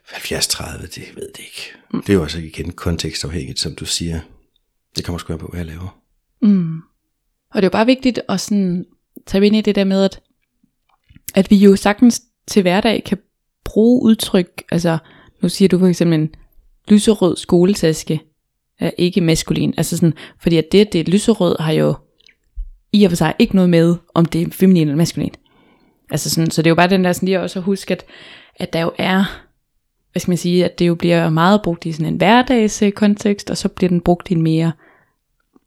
[0.07, 1.73] 70-30, det ved det ikke.
[1.93, 2.03] Mm.
[2.03, 4.21] Det er jo også igen kontekstafhængigt, som du siger.
[4.97, 6.01] Det kommer sgu på, hvad jeg laver.
[6.43, 6.77] Mm.
[7.51, 8.85] Og det er jo bare vigtigt at sådan
[9.27, 10.21] tage ind i det der med, at,
[11.35, 13.19] at vi jo sagtens til hverdag kan
[13.65, 14.99] bruge udtryk, altså
[15.43, 16.35] nu siger du for eksempel en
[16.89, 18.21] lyserød skoletaske
[18.79, 21.95] er ikke maskulin, altså sådan, fordi at det, det er lyserød, har jo
[22.93, 25.35] i og for sig ikke noget med, om det er feminin eller maskulin.
[26.11, 28.05] Altså sådan, så det er jo bare den der sådan lige også at huske, at,
[28.57, 29.25] at der jo er,
[30.13, 33.57] hvad skal man sige, at det jo bliver meget brugt i sådan en hverdagskontekst, og
[33.57, 34.73] så bliver den brugt i en mere,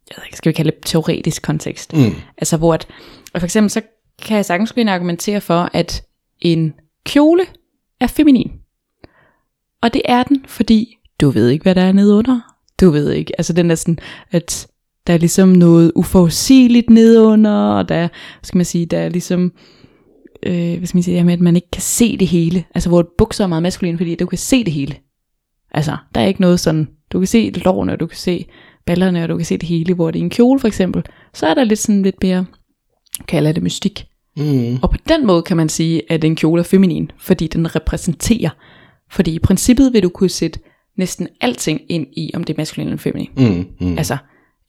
[0.10, 1.94] jeg ved ikke, skal vi kalde det teoretisk kontekst.
[1.94, 2.16] Mm.
[2.38, 2.88] Altså hvor at,
[3.34, 3.82] og for eksempel så
[4.22, 6.04] kan jeg sagtens og argumentere for, at
[6.44, 6.74] en
[7.06, 7.44] kjole
[8.00, 8.52] er feminin.
[9.82, 12.40] Og det er den, fordi du ved ikke, hvad der er nede under.
[12.82, 14.00] Du ved ikke, altså den er sådan,
[14.32, 14.68] at
[15.08, 18.08] der er ligesom noget uforudsigeligt nedunder, og der,
[18.44, 19.52] skal man sige, der er ligesom,
[20.44, 22.64] øh, hvad skal man sige, det her med, at man ikke kan se det hele.
[22.76, 24.96] Altså hvor et bukser er meget maskulin, fordi du kan se det hele.
[25.72, 28.46] Altså, der er ikke noget sådan, du kan se lårene, og du kan se
[28.86, 31.04] ballerne, og du kan se det hele, hvor det er en kjole for eksempel,
[31.34, 32.46] så er der lidt sådan lidt mere,
[33.28, 34.06] kalder det mystik.
[34.38, 34.78] Mm.
[34.82, 38.50] Og på den måde kan man sige, at en kjole er feminin, fordi den repræsenterer.
[39.12, 40.60] Fordi i princippet vil du kunne sætte
[40.98, 43.30] næsten alting ind i, om det er maskulin eller feminin.
[43.38, 43.66] Mm.
[43.88, 43.98] Mm.
[43.98, 44.18] Altså,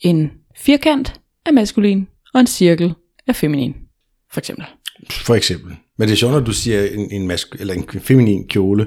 [0.00, 2.94] en firkant er maskulin, og en cirkel
[3.26, 3.74] er feminin,
[4.32, 4.64] for eksempel.
[5.10, 5.72] For eksempel.
[5.98, 8.86] Men det er sjovt, når du siger en, en, mask- eller en feminin kjole.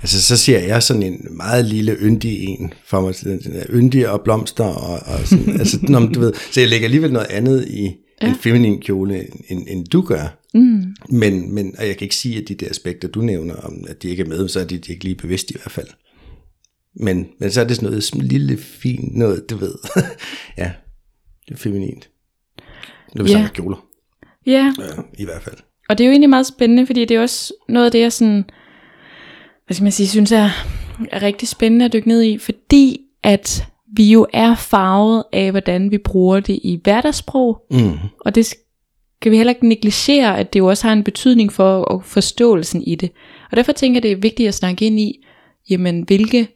[0.00, 3.14] Altså, så siger jeg sådan en meget lille yndig en for mig.
[3.70, 5.52] Yndig og blomster og, og sådan.
[5.60, 7.90] altså, når, du ved, så jeg lægger alligevel noget andet i
[8.22, 8.28] ja.
[8.28, 10.38] en feminin kjole, end, end du gør.
[10.54, 10.94] Mm.
[11.08, 14.02] Men, men, og jeg kan ikke sige, at de der aspekter, du nævner, om at
[14.02, 15.88] de ikke er med, så er de, de ikke lige bevidste i hvert fald.
[16.96, 19.74] Men, men så er det sådan noget lille, fint noget, du ved.
[20.58, 20.72] ja,
[21.48, 22.10] det er feminint.
[23.14, 23.36] Når vi Ja.
[23.36, 23.86] snakker kjoler,
[24.46, 25.56] Ja, ja, i hvert fald.
[25.88, 28.12] og det er jo egentlig meget spændende, fordi det er også noget af det, jeg
[28.12, 28.44] sådan,
[29.66, 30.50] hvad skal man sige, synes er,
[31.12, 33.64] er rigtig spændende at dykke ned i, fordi at
[33.96, 37.92] vi jo er farvet af, hvordan vi bruger det i hverdagssprog, Mm.
[38.20, 41.72] Og det skal vi heller ikke negligere, at det jo også har en betydning for
[41.82, 43.10] og forståelsen i det.
[43.50, 45.24] Og derfor tænker jeg, det er vigtigt at snakke ind i,
[45.70, 46.48] jamen hvilke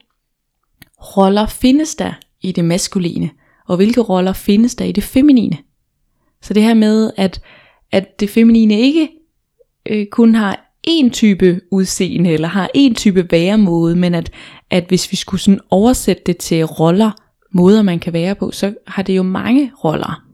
[1.16, 3.30] roller findes der i det maskuline,
[3.68, 5.56] og hvilke roller findes der i det feminine.
[6.42, 7.40] Så det her med, at,
[7.92, 9.08] at det feminine ikke
[9.90, 14.30] øh, kun har en type udseende, eller har en type væremåde, men at,
[14.70, 17.10] at hvis vi skulle sådan oversætte det til roller,
[17.54, 20.24] måder man kan være på, så har det jo mange roller.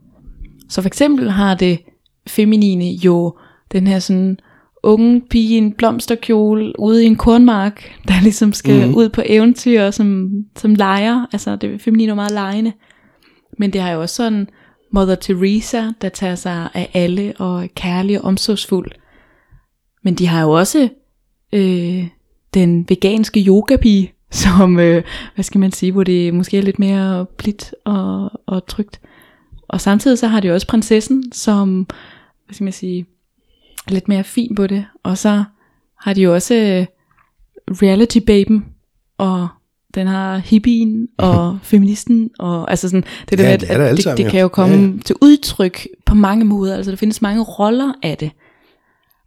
[0.69, 1.79] Så for eksempel har det
[2.27, 3.37] feminine jo
[3.71, 4.39] den her sådan
[4.83, 8.95] unge pige i en blomsterkjole ude i en kornmark, der ligesom skal mm.
[8.95, 11.25] ud på eventyr som, som leger.
[11.33, 12.73] Altså det feminine er meget legende.
[13.57, 14.47] Men det har jo også sådan
[14.93, 18.91] Mother Teresa, der tager sig af alle og er kærlig og omsorgsfuld.
[20.03, 20.89] Men de har jo også
[21.53, 22.07] øh,
[22.53, 24.13] den veganske yogapige,
[24.43, 25.03] som, øh,
[25.35, 29.01] hvad skal man sige, hvor det måske er lidt mere blidt og, og trygt.
[29.67, 31.87] Og samtidig så har de også prinsessen, som,
[32.45, 33.05] hvad skal man sige,
[33.87, 34.85] er lidt mere fin på det.
[35.03, 35.43] Og så
[35.99, 36.85] har de jo også øh,
[37.81, 38.65] reality baben,
[39.17, 39.47] og
[39.95, 44.17] den har hippien og feministen, og altså sådan, det, der Ja, med, det at det,
[44.17, 44.29] det jo.
[44.29, 44.91] kan jo komme ja, ja.
[45.05, 48.31] til udtryk på mange måder, altså der findes mange roller af det.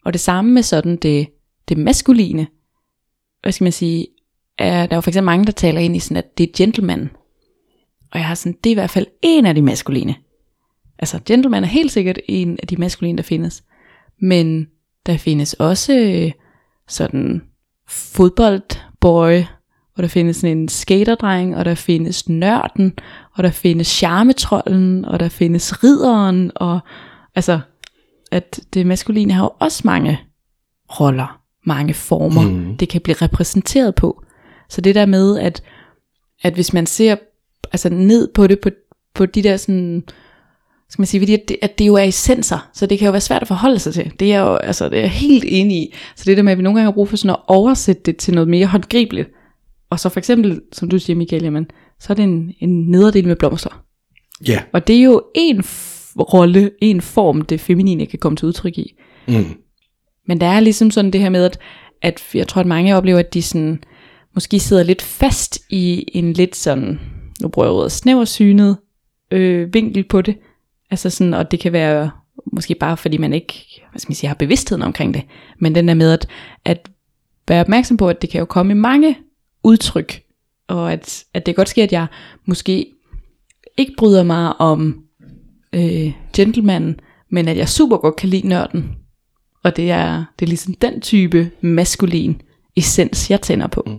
[0.04, 1.26] Og det samme med sådan det,
[1.68, 2.46] det maskuline,
[3.42, 4.06] hvad skal man sige,
[4.58, 6.52] er, der er jo for eksempel mange, der taler ind i sådan, at det er
[6.56, 7.10] gentleman.
[8.12, 10.14] Og jeg har sådan, det er i hvert fald en af de maskuline.
[10.98, 13.64] Altså, gentleman er helt sikkert en af de maskuline, der findes.
[14.20, 14.66] Men
[15.06, 16.32] der findes også øh,
[16.88, 17.42] sådan
[17.88, 19.42] fodboldboy,
[19.96, 22.92] og der findes sådan en skaterdreng, og der findes nørden,
[23.34, 26.80] og der findes charmetrollen, og der findes ridderen, og
[27.34, 27.60] altså,
[28.32, 30.20] at det maskuline har jo også mange
[31.00, 32.76] roller, mange former, mm.
[32.76, 34.23] det kan blive repræsenteret på.
[34.68, 35.62] Så det der med, at,
[36.42, 37.16] at hvis man ser
[37.72, 38.70] altså ned på det, på,
[39.14, 40.02] på de der sådan,
[40.88, 43.12] skal man sige, fordi at det, at det jo er essenser, så det kan jo
[43.12, 44.12] være svært at forholde sig til.
[44.20, 45.94] Det er jo, altså, det er jeg helt enig i.
[46.16, 48.16] Så det der med, at vi nogle gange har brug for sådan at oversætte det
[48.16, 49.30] til noget mere håndgribeligt.
[49.90, 51.66] Og så for eksempel, som du siger Michael, jamen,
[52.00, 53.84] så er det en, en nederdel med blomster.
[54.48, 54.62] Ja.
[54.72, 58.78] Og det er jo en f- rolle, en form, det feminine kan komme til udtryk
[58.78, 58.94] i.
[59.28, 59.44] Mm.
[60.26, 61.58] Men der er ligesom sådan det her med, at,
[62.02, 63.84] at jeg tror, at mange oplever, at de sådan,
[64.34, 67.00] måske sidder lidt fast i en lidt sådan,
[67.42, 68.76] nu bruger jeg ordet snæversynet
[69.30, 70.36] øh, vinkel på det.
[70.90, 72.10] Altså sådan, og det kan være
[72.52, 75.22] måske bare fordi man ikke hvad skal man sige, har bevidstheden omkring det,
[75.58, 76.28] men den der med at,
[76.64, 76.90] at
[77.48, 79.18] være opmærksom på, at det kan jo komme i mange
[79.64, 80.22] udtryk,
[80.68, 82.06] og at, at det godt ske, at jeg
[82.46, 82.86] måske
[83.76, 85.04] ikke bryder mig om
[85.72, 88.96] øh, gentlemanen, men at jeg super godt kan lide nørden.
[89.62, 92.42] Og det er, det er ligesom den type maskulin
[92.76, 93.82] essens, jeg tænder på.
[93.86, 93.98] Mm.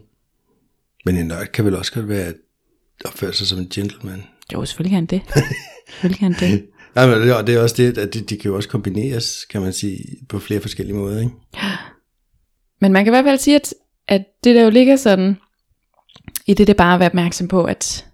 [1.05, 2.35] Men en nørd kan vel også godt være at
[3.05, 4.23] opføre sig som en gentleman?
[4.53, 5.21] Jo, selvfølgelig kan han det.
[5.89, 6.65] selvfølgelig kan han det.
[6.95, 9.61] Nej, men det, det er også det, at de, de kan jo også kombineres, kan
[9.61, 11.31] man sige, på flere forskellige måder, ikke?
[12.81, 13.73] Men man kan i hvert fald sige, at,
[14.07, 15.37] at det der jo ligger sådan,
[16.45, 18.05] i det det bare at være opmærksom på, at,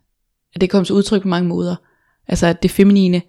[0.56, 1.76] at det kommer til udtryk på mange måder.
[2.28, 3.22] Altså at det feminine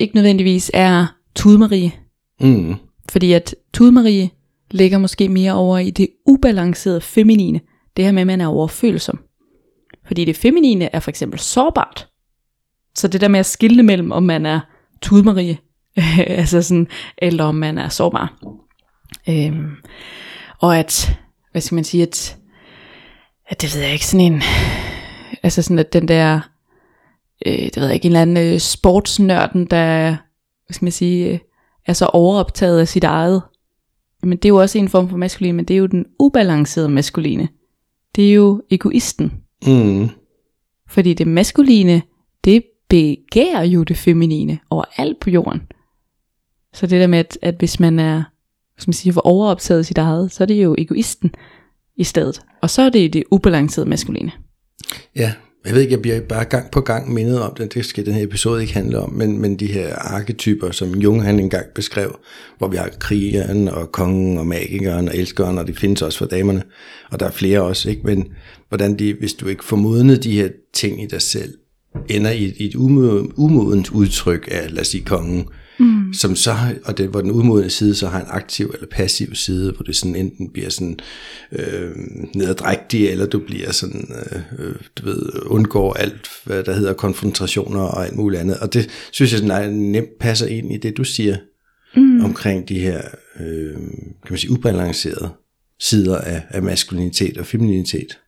[0.00, 1.92] ikke nødvendigvis er tudmarie.
[2.40, 2.74] Mm.
[3.08, 4.30] Fordi at tudmarie
[4.70, 7.60] ligger måske mere over i det ubalancerede feminine.
[7.96, 9.18] Det her med, at man er overfølsom.
[10.06, 12.08] Fordi det feminine er for eksempel sårbart.
[12.94, 14.60] Så det der med at skille mellem, om man er
[15.02, 15.58] tudmarie,
[16.26, 18.38] altså sådan, eller om man er sårbar.
[19.28, 19.70] Øhm,
[20.58, 21.18] og at,
[21.52, 22.36] hvad skal man sige, at,
[23.46, 24.42] at det ved jeg ikke, sådan en,
[25.42, 26.40] altså sådan at den der,
[27.46, 30.08] øh, det ved jeg ikke, en eller anden øh, sportsnørden, der,
[30.66, 31.38] hvad skal man sige, øh,
[31.86, 33.42] er så overoptaget af sit eget.
[34.22, 36.88] Men det er jo også en form for maskulin, men det er jo den ubalancerede
[36.88, 37.48] maskuline.
[38.16, 39.32] Det er jo egoisten.
[39.66, 40.08] Mm.
[40.88, 42.02] Fordi det maskuline,
[42.44, 45.62] det begærer jo det feminine overalt på jorden.
[46.72, 48.22] Så det der med, at, at hvis man er
[48.80, 51.34] hvis man siger, for overoptaget sit eget, så er det jo egoisten
[51.96, 52.42] i stedet.
[52.62, 54.32] Og så er det det ubalancerede maskuline.
[55.16, 55.32] Ja,
[55.64, 58.14] jeg ved ikke, jeg bliver bare gang på gang mindet om det, det skal den
[58.14, 62.18] her episode ikke handle om, men, men de her arketyper, som Jung han engang beskrev,
[62.58, 66.26] hvor vi har krigeren og kongen og magikeren og elskeren, og det findes også for
[66.26, 66.62] damerne,
[67.10, 68.02] og der er flere også, ikke?
[68.04, 68.28] men
[68.68, 71.54] hvordan de, hvis du ikke får modnet de her ting i dig selv,
[72.08, 75.48] ender i et, et umodent udtryk af, lad os sige, kongen,
[75.80, 76.12] mm.
[76.12, 79.72] som så, og det, hvor den udmodende side så har en aktiv eller passiv side,
[79.72, 80.98] hvor det sådan enten bliver sådan
[81.52, 81.90] øh,
[82.34, 87.80] nedadrægtig, eller du bliver sådan, øh, øh, du ved, undgår alt, hvad der hedder konfrontationer
[87.80, 88.58] og alt muligt andet.
[88.58, 91.36] Og det synes jeg sådan, nemt passer ind i det, du siger
[91.96, 92.24] mm.
[92.24, 93.02] omkring de her,
[93.40, 93.74] øh,
[94.22, 95.30] kan man sige, ubalancerede
[95.80, 98.18] sider af, af maskulinitet og femininitet.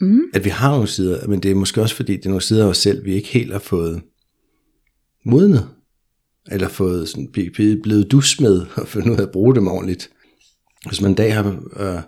[0.00, 0.20] Mm.
[0.34, 2.64] At vi har nogle sider, men det er måske også fordi, det er nogle sider
[2.64, 4.02] af os selv, vi ikke helt har fået
[5.24, 5.68] modnet
[6.50, 10.10] eller fået sådan, blevet, blevet dus med, og fundet ud af at bruge dem ordentligt.
[10.88, 12.02] Hvis man en dag har øh,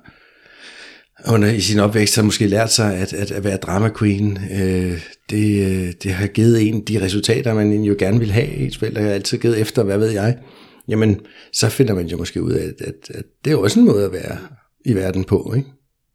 [1.33, 5.01] under i sin opvækst har måske lært sig at, at, at være drama queen, øh,
[5.31, 8.55] det, øh, det har givet en de resultater, man jo gerne vil have.
[8.55, 10.39] Ens forældre har altid givet efter, hvad ved jeg.
[10.89, 11.21] Jamen,
[11.53, 14.05] så finder man jo måske ud af, at, at, at det er også en måde
[14.05, 14.39] at være
[14.85, 15.53] i verden på.
[15.57, 15.69] Ikke?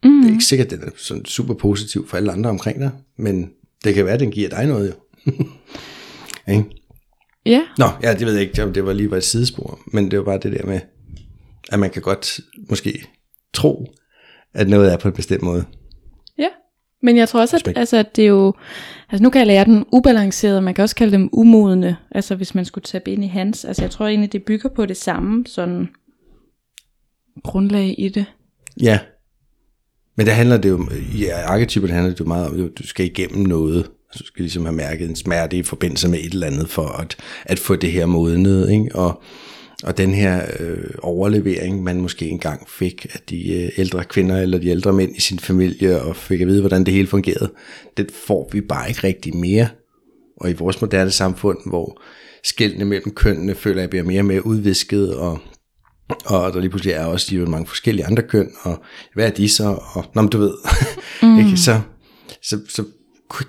[0.04, 0.22] Mm.
[0.22, 2.92] Det er ikke sikkert, at den er sådan super positiv for alle andre omkring dig,
[3.18, 3.50] men
[3.84, 5.32] det kan være, at den giver dig noget jo.
[6.54, 6.66] ikke?
[7.46, 7.62] Ja.
[7.78, 10.26] Nå, ja, det ved jeg ikke, det var lige var et sidespor, men det var
[10.26, 10.80] bare det der med,
[11.72, 13.04] at man kan godt måske
[13.54, 13.94] tro,
[14.54, 15.66] at noget er på en bestemt måde.
[16.38, 16.48] Ja,
[17.02, 18.54] men jeg tror også, at, altså, at det er jo,
[19.10, 22.56] altså nu kan jeg lære den ubalanceret, man kan også kalde dem umodne, altså hvis
[22.56, 25.46] man skulle tage ind i hans, altså jeg tror egentlig, det bygger på det samme
[25.48, 25.88] sådan
[27.44, 28.26] grundlag i det.
[28.82, 29.00] Ja,
[30.16, 33.06] men det handler det jo, i arketypen handler det jo meget om, at du skal
[33.06, 36.70] igennem noget, så skal ligesom have mærket en smerte i forbindelse med et eller andet,
[36.70, 38.96] for at, at få det her modnet, ikke?
[38.96, 39.22] Og,
[39.84, 44.58] og den her øh, overlevering, man måske engang fik af de øh, ældre kvinder eller
[44.58, 47.52] de ældre mænd i sin familie, og fik at vide, hvordan det hele fungerede,
[47.98, 49.68] det får vi bare ikke rigtig mere.
[50.38, 52.02] Og i vores moderne samfund, hvor
[52.44, 55.40] skældene mellem kønnene føler, jeg bliver mere og mere udvisket, og,
[56.26, 59.50] og der lige pludselig er også de mange forskellige andre køn, og hvad er de
[59.50, 59.80] så?
[59.94, 60.54] Og, nå, men du ved,
[61.24, 61.40] mm.
[61.40, 61.58] ikke?
[61.58, 61.82] Så,
[62.42, 62.84] så, så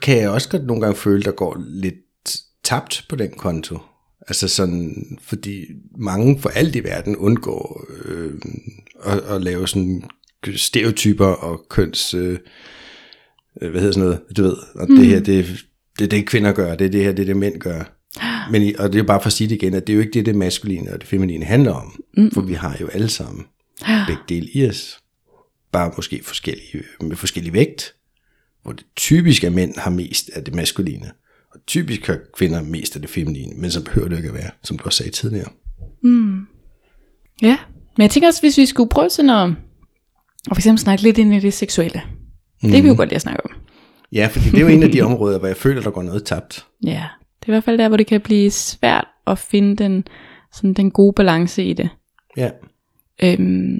[0.02, 1.94] kan jeg også godt nogle gange føle, der går lidt
[2.64, 3.78] tabt på den konto.
[4.28, 5.64] Altså sådan, fordi
[5.98, 8.32] mange for alt i verden undgår øh,
[9.04, 10.02] at, at lave sådan
[10.56, 12.38] stereotyper og køns, øh,
[13.54, 14.96] hvad hedder sådan noget, du ved, og mm.
[14.96, 15.64] det her, det,
[15.98, 17.96] det er det kvinder gør, det er det her, det er det mænd gør.
[18.52, 20.12] Men, og det er bare for at sige det igen, at det er jo ikke
[20.12, 22.30] det, det maskuline og det feminine handler om, mm.
[22.30, 23.46] for vi har jo alle sammen
[24.08, 24.98] begge dele i os,
[25.72, 27.94] bare måske forskellige, med forskellig vægt,
[28.62, 31.10] hvor det typisk er mænd har mest af det maskuline,
[31.54, 34.50] og typisk har kvinder mest af det feminine, men så behøver det ikke at være,
[34.62, 35.48] som du også sagde tidligere.
[36.02, 36.46] Mm.
[37.42, 37.56] Ja,
[37.96, 39.48] men jeg tænker også, hvis vi skulle prøve sådan at,
[40.50, 42.02] og for eksempel snakke lidt ind i det seksuelle.
[42.62, 42.68] Mm.
[42.68, 43.50] Det vil vi jo godt lide at snakke om.
[44.12, 46.24] Ja, fordi det er jo en af de områder, hvor jeg føler, der går noget
[46.24, 46.66] tabt.
[46.84, 47.08] Ja,
[47.40, 50.04] det er i hvert fald der, hvor det kan blive svært at finde den,
[50.52, 51.88] sådan den gode balance i det.
[52.36, 52.50] Ja.
[53.22, 53.78] Øhm,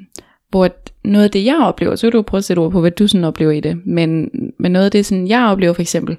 [0.51, 0.69] hvor
[1.05, 3.07] noget af det, jeg oplever, så vil du prøve at sætte ord på, hvad du
[3.07, 6.17] sådan oplever i det, men, men noget af det, sådan, jeg oplever for eksempel,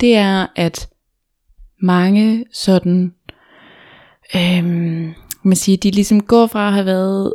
[0.00, 0.88] det er, at
[1.82, 3.14] mange sådan,
[4.34, 7.34] øhm, kan man sige, de ligesom går fra at have været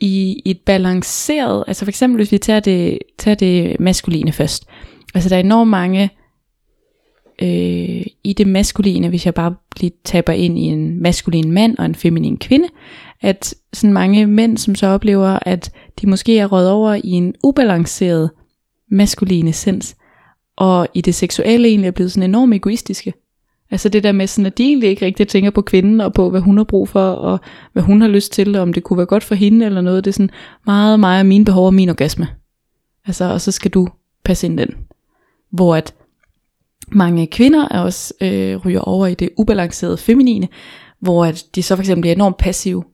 [0.00, 4.66] i et balanceret, altså for eksempel hvis vi tager det, tager det maskuline først.
[5.14, 6.10] Altså der er enormt mange
[7.42, 11.84] øh, i det maskuline, hvis jeg bare lige taber ind i en maskulin mand og
[11.84, 12.68] en feminin kvinde,
[13.20, 17.34] at sådan mange mænd, som så oplever, at de måske er røget over i en
[17.42, 18.30] ubalanceret
[18.90, 19.96] maskuline essens,
[20.56, 23.12] og i det seksuelle egentlig er blevet sådan enormt egoistiske.
[23.70, 26.30] Altså det der med sådan, at de egentlig ikke rigtig tænker på kvinden, og på
[26.30, 27.40] hvad hun har brug for, og
[27.72, 30.04] hvad hun har lyst til, og om det kunne være godt for hende eller noget.
[30.04, 30.30] Det er sådan
[30.66, 32.28] meget, meget mine behov og min orgasme.
[33.06, 33.88] Altså, og så skal du
[34.24, 34.68] passe ind den.
[35.50, 35.94] Hvor at
[36.92, 40.48] mange kvinder er også øh, ryger over i det ubalancerede feminine,
[41.00, 42.84] hvor at de så for eksempel bliver enormt passive,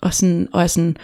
[0.00, 0.96] og, sådan, og er sådan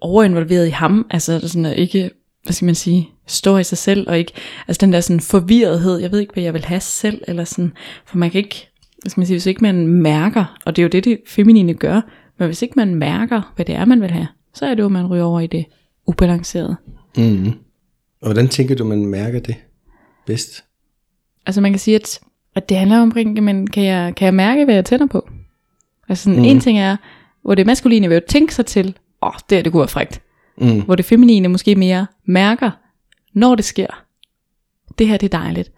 [0.00, 2.10] overinvolveret i ham, altså sådan at ikke,
[2.44, 4.32] hvad skal man sige, står i sig selv, og ikke,
[4.68, 7.72] altså den der sådan forvirrethed, jeg ved ikke, hvad jeg vil have selv, eller sådan,
[8.06, 8.68] for man kan ikke,
[9.02, 11.74] hvad skal man sige, hvis ikke man mærker, og det er jo det, det feminine
[11.74, 12.00] gør,
[12.38, 14.86] men hvis ikke man mærker, hvad det er, man vil have, så er det jo,
[14.86, 15.64] at man ryger over i det
[16.06, 16.76] ubalancerede.
[17.16, 17.46] Mm.
[18.20, 19.54] Og hvordan tænker du, man mærker det
[20.26, 20.64] bedst?
[21.48, 22.20] Altså man kan sige, at,
[22.54, 25.28] at det handler om, men kan jeg, kan jeg mærke, hvad jeg tænder på?
[26.08, 26.44] Altså sådan, mm.
[26.44, 26.96] en ting er,
[27.42, 29.88] hvor det maskuline vil jo tænke sig til, åh, oh, det er det kunne være
[29.88, 30.22] frækt.
[30.58, 30.80] Mm.
[30.82, 32.70] Hvor det feminine måske mere mærker,
[33.32, 34.04] når det sker.
[34.98, 35.72] Det her, det er dejligt.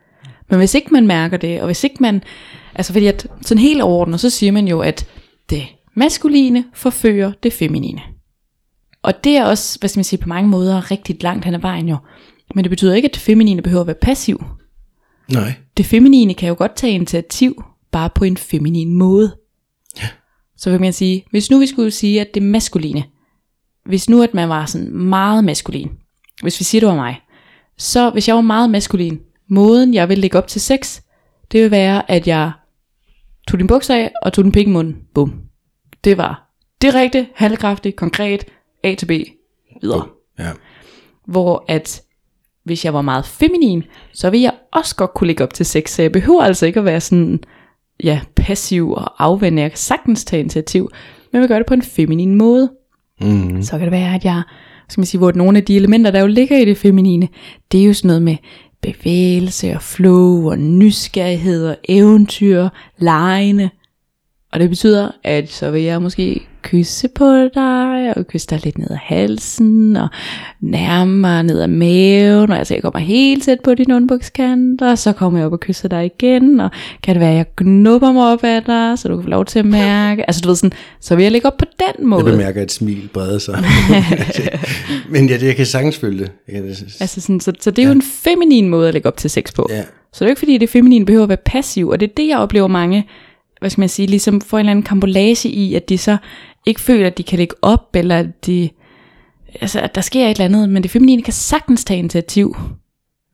[0.49, 2.23] Men hvis ikke man mærker det, og hvis ikke man,
[2.75, 5.07] altså fordi at sådan helt overordnet, så siger man jo, at
[5.51, 5.63] det
[5.95, 8.01] maskuline forfører det feminine.
[9.03, 11.61] Og det er også, hvad skal man sige, på mange måder rigtig langt hen ad
[11.61, 11.97] vejen jo.
[12.55, 14.45] Men det betyder ikke, at det feminine behøver at være passiv.
[15.33, 15.55] Nej.
[15.77, 19.37] Det feminine kan jo godt tage initiativ, bare på en feminin måde.
[20.03, 20.09] Ja.
[20.57, 23.05] Så vil man sige, hvis nu vi skulle sige, at det maskuline,
[23.85, 25.91] hvis nu at man var sådan meget maskulin,
[26.43, 27.21] hvis vi siger, det var mig,
[27.79, 31.01] så hvis jeg var meget maskulin, måden jeg ville lægge op til sex,
[31.53, 32.53] det vil være, at jeg
[33.49, 34.97] tog din bukser af, og tog den pik i munden.
[35.15, 35.41] Bum.
[36.05, 36.51] Det var
[36.83, 38.45] direkte, halvkraftigt, konkret,
[38.85, 39.11] A til B,
[39.83, 40.07] videre.
[40.39, 40.51] Ja.
[41.27, 42.03] Hvor at
[42.71, 45.91] hvis jeg var meget feminin, så vil jeg også godt kunne lægge op til sex,
[45.91, 47.41] så jeg behøver altså ikke at være sådan,
[48.05, 49.63] ja, passiv og afvende.
[49.63, 52.71] Jeg kan sagtens tage initiativ, men jeg vil gøre det på en feminin måde.
[53.21, 53.63] Mm.
[53.63, 54.43] Så kan det være, at jeg,
[54.89, 57.29] skal man sige, hvor nogle af de elementer, der jo ligger i det feminine,
[57.73, 58.37] det er jo sådan noget med
[58.83, 63.71] bevægelse og flow og nysgerrighed og eventyr, lejende.
[64.53, 68.79] Og det betyder, at så vil jeg måske kysse på dig, og kysse dig lidt
[68.79, 70.09] ned ad halsen, og
[70.61, 74.99] nærme mig ned ad maven, og altså jeg kommer helt tæt på din underbukskant, og
[74.99, 76.71] så kommer jeg op og kysser dig igen, og
[77.03, 79.45] kan det være, at jeg gnubber mig op af dig, så du kan få lov
[79.45, 82.25] til at mærke, altså du ved sådan, så vil jeg lægge op på den måde.
[82.25, 83.65] Jeg bemærker et smil brede sig.
[85.13, 86.33] Men ja, det, jeg kan sagtens følge det.
[86.49, 86.71] Jeg kan...
[87.01, 89.55] Altså sådan, så, så det er jo en feminin måde at lægge op til sex
[89.55, 89.67] på.
[89.71, 89.83] Ja.
[90.13, 92.15] Så det er jo ikke fordi, det feminine behøver at være passiv, og det er
[92.17, 93.07] det, jeg oplever mange,
[93.61, 96.17] hvad skal man sige, ligesom får en eller anden kambolage i, at de så
[96.67, 98.71] ikke føler, at de kan lægge op, eller at, de,
[99.61, 102.57] altså, at der sker et eller andet, men det feminine kan sagtens tage initiativ.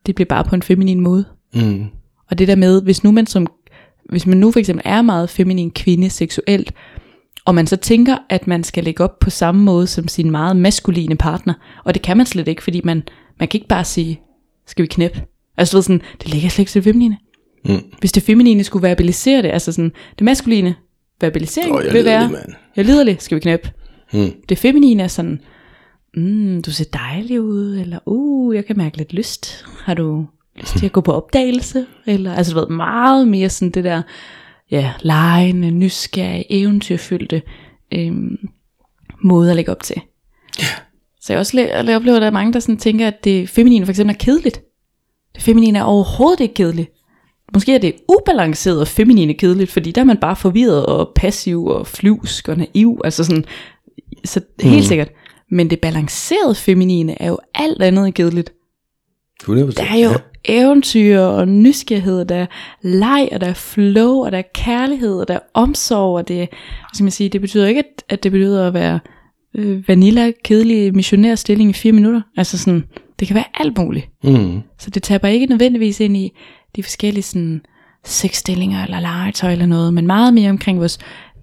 [0.07, 1.25] Det bliver bare på en feminin måde.
[1.55, 1.85] Mm.
[2.31, 3.47] Og det der med, hvis nu man som,
[4.09, 6.73] hvis man nu for eksempel er meget feminin kvinde seksuelt,
[7.45, 10.57] og man så tænker, at man skal lægge op på samme måde som sin meget
[10.57, 13.03] maskuline partner, og det kan man slet ikke, fordi man,
[13.39, 14.21] man kan ikke bare sige,
[14.67, 15.23] skal vi knæppe?
[15.57, 17.19] Altså du ved sådan, det ligger slet ikke til feminine.
[17.69, 17.83] Mm.
[18.01, 20.75] Hvis det feminine skulle verbalisere det, altså sådan, det maskuline
[21.21, 22.53] verbalisering jeg vil være, mand.
[22.77, 23.71] jeg lider lidt, skal vi knæppe?
[24.13, 24.33] Mm.
[24.49, 25.41] Det feminine er sådan,
[26.17, 29.65] mm, du ser dejlig ud, eller uh, jeg kan mærke lidt lyst.
[29.85, 30.27] Har du
[30.57, 31.87] lyst til at gå på opdagelse?
[32.07, 34.03] Eller, altså du ved, meget mere sådan det der,
[34.71, 37.43] ja, lejende, nysgerrige, eventyrfyldte
[37.95, 38.39] øhm,
[39.25, 40.03] måde at lægge op til.
[41.21, 43.87] Så jeg også jeg oplever, at der er mange, der sådan tænker, at det feminine
[43.87, 44.61] for eksempel er kedeligt.
[45.35, 46.91] Det feminine er overhovedet ikke kedeligt.
[47.55, 51.65] Måske er det ubalanceret og feminine kedeligt, fordi der er man bare forvirret og passiv
[51.67, 53.01] og flyvsk og naiv.
[53.05, 53.45] Altså sådan,
[54.25, 54.83] så helt Mm.
[54.83, 55.09] sikkert.
[55.51, 58.53] Men det balancerede feminine er jo alt andet end kedeligt.
[59.43, 59.51] 100%.
[59.77, 60.11] Der er jo
[60.45, 62.47] eventyr og nysgerrighed, der er
[62.83, 66.37] leg, og der er flow, og der er kærlighed, og der er omsorg, og det,
[66.37, 66.47] hvad
[66.95, 69.01] skal man sige, det betyder ikke, at, at det betyder at være
[69.55, 72.21] øh, vanilla, kedelig missionærstilling i fire minutter.
[72.37, 72.85] Altså sådan,
[73.19, 74.09] det kan være alt muligt.
[74.25, 74.61] Mm.
[74.79, 76.33] Så det taber ikke nødvendigvis ind i
[76.77, 77.61] de forskellige sådan,
[78.05, 80.99] sexstillinger eller legetøj eller noget, men meget mere omkring vores,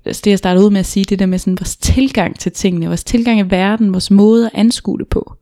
[0.05, 2.51] altså det jeg startede ud med at sige, det der med sådan vores tilgang til
[2.51, 5.35] tingene, vores tilgang i verden, vores måde at anskue det på.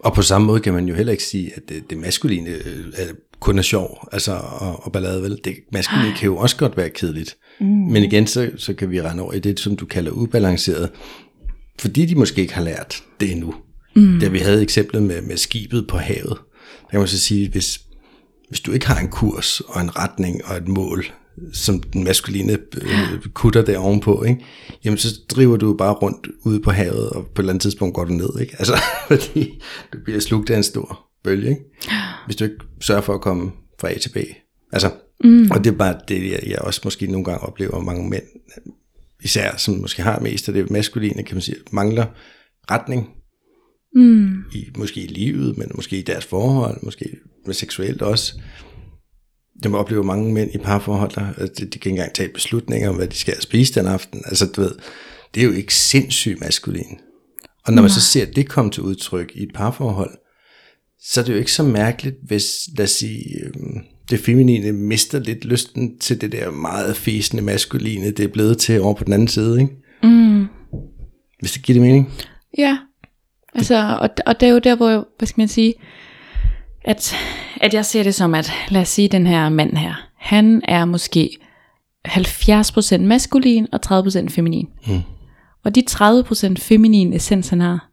[0.00, 2.84] Og på samme måde kan man jo heller ikke sige, at det, det maskuline øh,
[2.96, 3.06] er,
[3.40, 5.40] kun er sjov, altså og, og ballade vel.
[5.44, 7.36] Det maskuline kan jo også godt være kedeligt.
[7.60, 7.66] Mm.
[7.66, 10.90] Men igen, så, så kan vi rende over i det, som du kalder ubalanceret,
[11.78, 13.54] fordi de måske ikke har lært det endnu.
[13.98, 14.20] Mm.
[14.20, 16.38] Da vi havde eksemplet med, med skibet på havet,
[16.82, 17.80] der kan man så sige, hvis,
[18.48, 21.04] hvis du ikke har en kurs og en retning og et mål,
[21.52, 24.44] som den maskuline øh, kutter der ovenpå, ikke?
[24.84, 27.94] jamen så driver du bare rundt ude på havet, og på et eller andet tidspunkt
[27.94, 28.40] går du ned.
[28.40, 28.56] Ikke?
[28.58, 28.76] Altså,
[29.08, 31.62] fordi du bliver slugt af en stor bølge, ikke?
[32.26, 34.16] hvis du ikke sørger for at komme fra A til B.
[34.72, 34.90] Altså,
[35.24, 35.50] mm.
[35.50, 38.24] Og det er bare det, jeg, jeg også måske nogle gange oplever, mange mænd,
[39.24, 42.06] især som måske har mest af det maskuline, kan man sige, mangler
[42.70, 43.08] retning.
[43.98, 44.44] Mm.
[44.52, 48.40] I, måske i livet, men måske i deres forhold, måske med seksuelt også.
[49.62, 52.28] Jeg må opleve mange mænd i parforhold, der at de, de kan ikke engang tage
[52.28, 54.22] beslutninger om, hvad de skal spise den aften.
[54.26, 54.72] Altså, du ved,
[55.34, 56.98] det er jo ikke sindssygt maskulin.
[57.66, 60.18] Og når man så ser det komme til udtryk i et parforhold,
[61.00, 63.78] så er det jo ikke så mærkeligt, hvis, lad os sige, øhm,
[64.10, 68.80] det feminine mister lidt lysten til det der meget fæsende maskuline, det er blevet til
[68.80, 69.72] over på den anden side, ikke?
[70.02, 70.46] Mm.
[71.40, 72.12] Hvis det giver det mening?
[72.58, 72.78] Ja,
[73.58, 75.74] altså, og, og det er jo der, hvor, hvad skal man sige,
[76.84, 77.16] at,
[77.60, 80.84] at jeg ser det som, at lad os sige, den her mand her, han er
[80.84, 81.38] måske
[82.08, 84.68] 70% maskulin og 30% feminin.
[84.86, 85.00] Mm.
[85.64, 87.90] Og de 30% feminin essens, han har,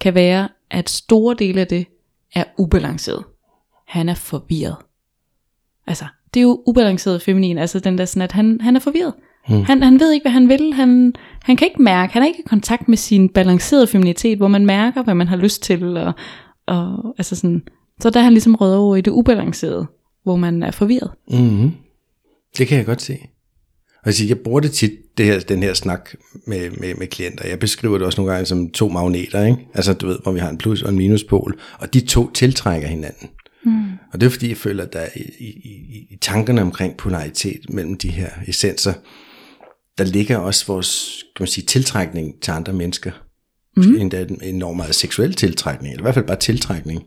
[0.00, 1.86] kan være, at store dele af det
[2.34, 3.24] er ubalanceret.
[3.86, 4.76] Han er forvirret.
[5.86, 6.04] Altså,
[6.34, 9.14] det er jo ubalanceret feminin, altså den der sådan, at han, han er forvirret.
[9.48, 9.62] Hmm.
[9.62, 10.72] Han, han ved ikke, hvad han vil.
[10.72, 14.48] Han, han kan ikke mærke, han er ikke i kontakt med sin balancerede feminitet, hvor
[14.48, 15.96] man mærker, hvad man har lyst til.
[15.96, 16.12] Og,
[16.66, 17.62] og, altså sådan,
[18.00, 19.86] så der er han ligesom rød over i det ubalancerede,
[20.22, 21.10] hvor man er forvirret.
[21.30, 21.72] Mm-hmm.
[22.58, 23.18] Det kan jeg godt se.
[24.10, 26.10] Siger, jeg bruger det tit, det her, den her snak
[26.46, 27.48] med, med, med klienter.
[27.48, 29.58] Jeg beskriver det også nogle gange som to magneter, ikke?
[29.74, 32.88] Altså du ved, hvor vi har en plus og en minuspol, og de to tiltrækker
[32.88, 33.28] hinanden.
[33.64, 33.84] Mm.
[34.12, 37.96] Og det er fordi, jeg føler, at der i, i, i tankerne omkring polaritet mellem
[37.96, 38.92] de her essenser,
[39.98, 43.10] der ligger også vores kan man sige, tiltrækning til andre mennesker.
[43.76, 43.96] Mm.
[43.96, 47.02] Endda en enormt meget seksuel tiltrækning, eller i hvert fald bare tiltrækning.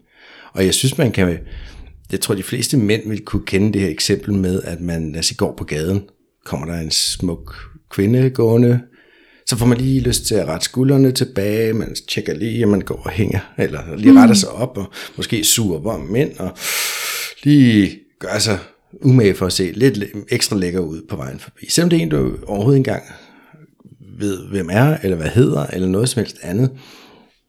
[0.54, 1.38] Og jeg synes, man kan,
[2.12, 5.20] jeg tror, de fleste mænd vil kunne kende det her eksempel med, at man, lad
[5.20, 6.04] os sige, går på gaden,
[6.46, 7.56] kommer der en smuk
[7.90, 8.82] kvinde gående,
[9.48, 12.82] så får man lige lyst til at rette skuldrene tilbage, man tjekker lige, at man
[12.82, 16.58] går og hænger, eller lige retter sig op, og måske suger om mænd, og
[17.44, 18.60] lige gør sig
[19.02, 21.70] umage for at se lidt ekstra lækker ud på vejen forbi.
[21.70, 23.04] Selvom det er en, du overhovedet ikke engang
[24.20, 26.72] ved, hvem er, eller hvad hedder, eller noget som helst andet,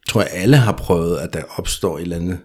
[0.07, 2.39] tror jeg alle har prøvet, at der opstår et eller andet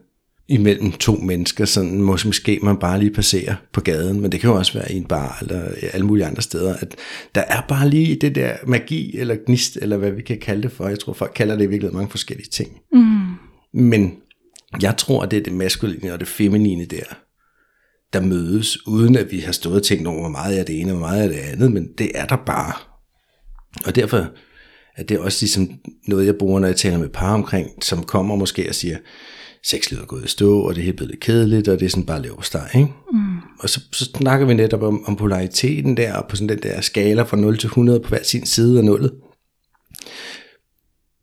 [0.48, 4.56] imellem to mennesker, sådan måske man bare lige passerer på gaden, men det kan jo
[4.56, 6.96] også være i en bar eller alle mulige andre steder, at
[7.34, 10.72] der er bare lige det der magi eller gnist, eller hvad vi kan kalde det
[10.72, 10.88] for.
[10.88, 12.70] Jeg tror, folk kalder det i virkeligheden mange forskellige ting.
[12.92, 13.26] Mm.
[13.72, 14.16] Men
[14.82, 17.04] jeg tror, at det er det maskuline og det feminine der,
[18.12, 20.92] der mødes, uden at vi har stået og tænkt over, hvor meget er det ene
[20.92, 22.72] og hvor meget er det andet, men det er der bare.
[23.86, 24.26] Og derfor
[24.96, 25.70] er det også ligesom
[26.06, 28.96] noget, jeg bruger, når jeg taler med par omkring, som kommer måske og siger,
[29.64, 31.90] sexlivet er gået i stå, og det er helt blevet lidt kedeligt, og det er
[31.90, 32.92] sådan bare lever steg, ikke?
[33.12, 33.36] Mm.
[33.60, 37.22] Og så, så snakker vi netop om, om polariteten der, på sådan den der skala
[37.22, 39.12] fra 0 til 100 på hver sin side af nullet.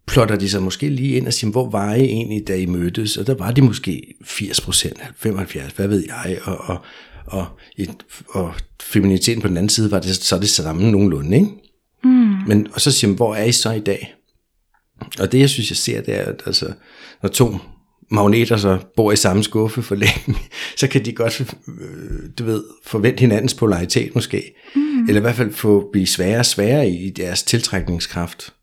[0.07, 3.17] Plotter de sig måske lige ind og siger, hvor var I egentlig, da I mødtes?
[3.17, 6.77] Og der var de måske 80 procent, 75, hvad ved jeg, og, og,
[7.25, 7.45] og,
[7.77, 7.95] et,
[8.29, 11.49] og femininiteten på den anden side var det, så det samme nogenlunde, ikke?
[12.03, 12.09] Mm.
[12.47, 14.15] Men, og så siger man, hvor er I så i dag?
[15.19, 16.73] Og det, jeg synes, jeg ser, det er, at altså,
[17.21, 17.57] når to
[18.11, 20.35] magneter så bor i samme skuffe for længe,
[20.77, 24.55] så kan de godt, øh, du ved, forvente hinandens polaritet måske.
[24.75, 25.07] Mm.
[25.07, 28.53] Eller i hvert fald få blive sværere og sværere i deres tiltrækningskraft.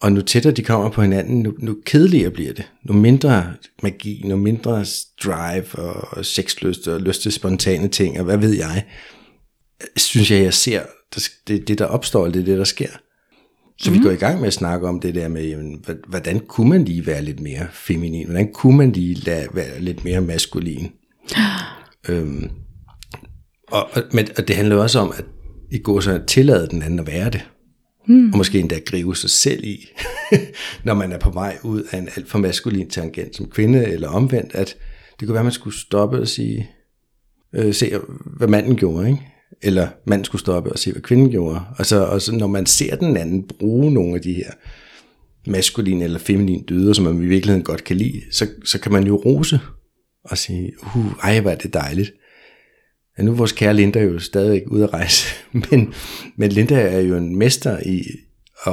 [0.00, 2.72] Og nu tættere de kommer på hinanden, nu, nu kedeligere bliver det.
[2.84, 4.84] Nu mindre magi, nu mindre
[5.24, 8.84] drive og sexlyst og lyst til spontane ting, og hvad ved jeg,
[9.96, 10.82] synes jeg, jeg ser,
[11.48, 12.90] det, det der opstår, det er det, der sker.
[13.78, 13.96] Så mm.
[13.96, 16.84] vi går i gang med at snakke om det der med, jamen, hvordan kunne man
[16.84, 18.26] lige være lidt mere feminin?
[18.26, 20.92] Hvordan kunne man lige lade, være lidt mere maskulin?
[22.08, 22.50] øhm,
[23.68, 25.24] og, og, men, og det handler også om, at
[25.70, 27.48] i går så tillade den anden at være det.
[28.08, 28.32] Mm.
[28.32, 29.88] Og måske endda gribe sig selv i,
[30.84, 34.08] når man er på vej ud af en alt for maskulin tangent som kvinde, eller
[34.08, 34.76] omvendt, at
[35.20, 36.70] det kunne være, at man skulle stoppe og sige,
[37.54, 37.92] øh, se,
[38.36, 39.20] hvad manden gjorde, ikke?
[39.62, 41.60] eller mand skulle stoppe og se, hvad kvinden gjorde.
[41.78, 44.50] Og så, og så når man ser den anden bruge nogle af de her
[45.46, 49.06] maskuline eller feminine dyder, som man i virkeligheden godt kan lide, så, så kan man
[49.06, 49.60] jo rose
[50.24, 52.12] og sige, uh, ej, hvor er det dejligt.
[53.18, 55.26] Ja, nu er vores kære Linda jo stadig ude at rejse,
[55.70, 55.94] men,
[56.36, 58.02] men Linda er jo en mester i
[58.66, 58.72] at,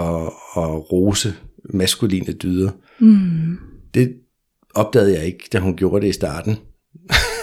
[0.57, 1.33] at rose
[1.73, 2.71] maskuline dyder.
[2.99, 3.57] Mm.
[3.93, 4.13] Det
[4.75, 6.57] opdagede jeg ikke, da hun gjorde det i starten.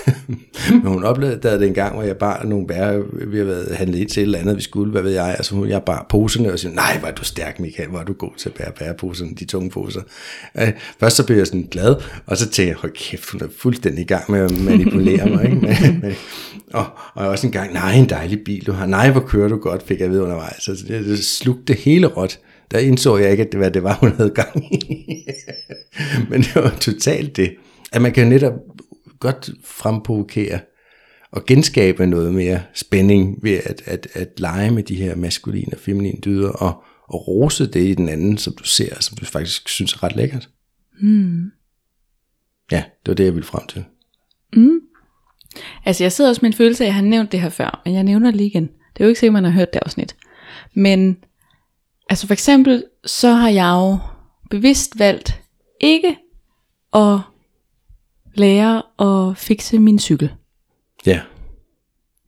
[0.71, 3.99] Men hun oplevede det en gang, hvor jeg bare nogle bær, vi har været handlet
[3.99, 6.53] ind til et eller andet, vi skulle, hvad ved jeg, altså hun, jeg bare poserne
[6.53, 8.73] og siger, nej, hvor er du stærk, Michael, hvor er du god til at bære
[8.79, 10.01] bæreposerne, de tunge poser.
[10.59, 11.97] Øh, først så blev jeg sådan glad,
[12.27, 15.45] og så tænkte jeg, hold kæft, hun er fuldstændig i gang med at manipulere mig,
[15.45, 15.57] ikke?
[15.83, 16.13] Men, men,
[16.73, 19.57] og, og også en gang, nej, en dejlig bil du har, nej, hvor kører du
[19.57, 20.63] godt, fik jeg ved undervejs.
[20.63, 22.39] Så det, det slugte hele råt.
[22.71, 24.79] Der indså jeg ikke, at det var, det var hun havde gang i.
[26.31, 27.55] Men det var totalt det.
[27.93, 28.53] At man kan netop
[29.21, 30.61] godt fremprovokere
[31.33, 35.79] og genskabe noget mere spænding ved at, at, at lege med de her maskuline og
[35.79, 39.69] feminine dyder og, og rose det i den anden, som du ser, som du faktisk
[39.69, 40.49] synes er ret lækkert.
[41.03, 41.45] Mm.
[42.71, 43.85] Ja, det var det, jeg ville frem til.
[45.85, 47.83] Altså jeg sidder også med en følelse af, at jeg har nævnt det her før,
[47.85, 48.63] men jeg nævner det lige igen.
[48.65, 50.17] Det er jo ikke sikkert, man har hørt det afsnit.
[50.75, 51.17] Men
[52.11, 53.99] altså for eksempel, så har jeg jo
[54.51, 55.41] bevidst valgt
[55.81, 56.17] ikke
[56.95, 57.19] at
[58.35, 60.33] lære at fikse min cykel.
[61.07, 61.21] Ja,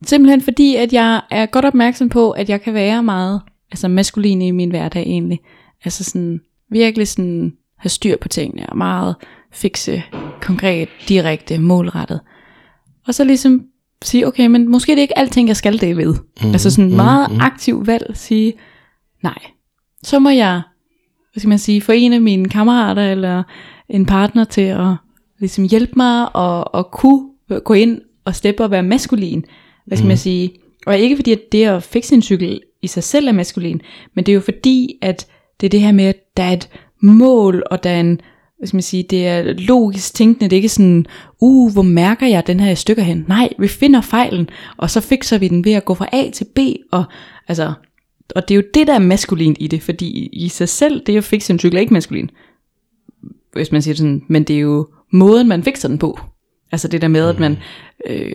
[0.05, 3.41] Simpelthen fordi, at jeg er godt opmærksom på, at jeg kan være meget
[3.71, 5.39] altså maskulin i min hverdag egentlig.
[5.85, 9.15] Altså sådan virkelig sådan have styr på tingene, og meget
[9.51, 10.03] fikse,
[10.41, 12.19] konkret, direkte, målrettet.
[13.07, 13.65] Og så ligesom
[14.03, 16.15] sige, okay, men måske er det ikke alting, jeg skal det ved.
[16.41, 18.53] Mm, altså sådan meget mm, aktiv valg, sige,
[19.23, 19.37] nej,
[20.03, 20.61] så må jeg,
[21.33, 23.43] hvad skal man sige, forene mine kammerater eller
[23.89, 24.87] en partner til at
[25.39, 27.29] ligesom hjælpe mig og, og kunne
[27.63, 29.45] gå ind og steppe og være maskulin.
[29.85, 30.07] Hvad skal mm.
[30.07, 30.51] man sige?
[30.87, 33.81] Og ikke fordi, at det at fikse en cykel i sig selv er maskulin,
[34.13, 35.27] men det er jo fordi, at
[35.61, 36.69] det er det her med, at der er et
[37.01, 38.21] mål, og der er en,
[38.65, 41.05] hvad skal man sige, det er logisk tænkende, det er ikke sådan,
[41.41, 43.25] uh, hvor mærker jeg den her i stykker hen?
[43.27, 46.45] Nej, vi finder fejlen, og så fikser vi den ved at gå fra A til
[46.55, 46.59] B,
[46.91, 47.03] og
[47.47, 47.73] altså,
[48.35, 51.17] og det er jo det, der er maskulin i det, fordi i sig selv, det
[51.17, 52.29] at fikse en cykel er ikke maskulin,
[53.53, 56.19] hvis man siger det sådan, men det er jo måden, man fikser den på.
[56.71, 57.57] Altså det der med, at man
[58.05, 58.31] øh,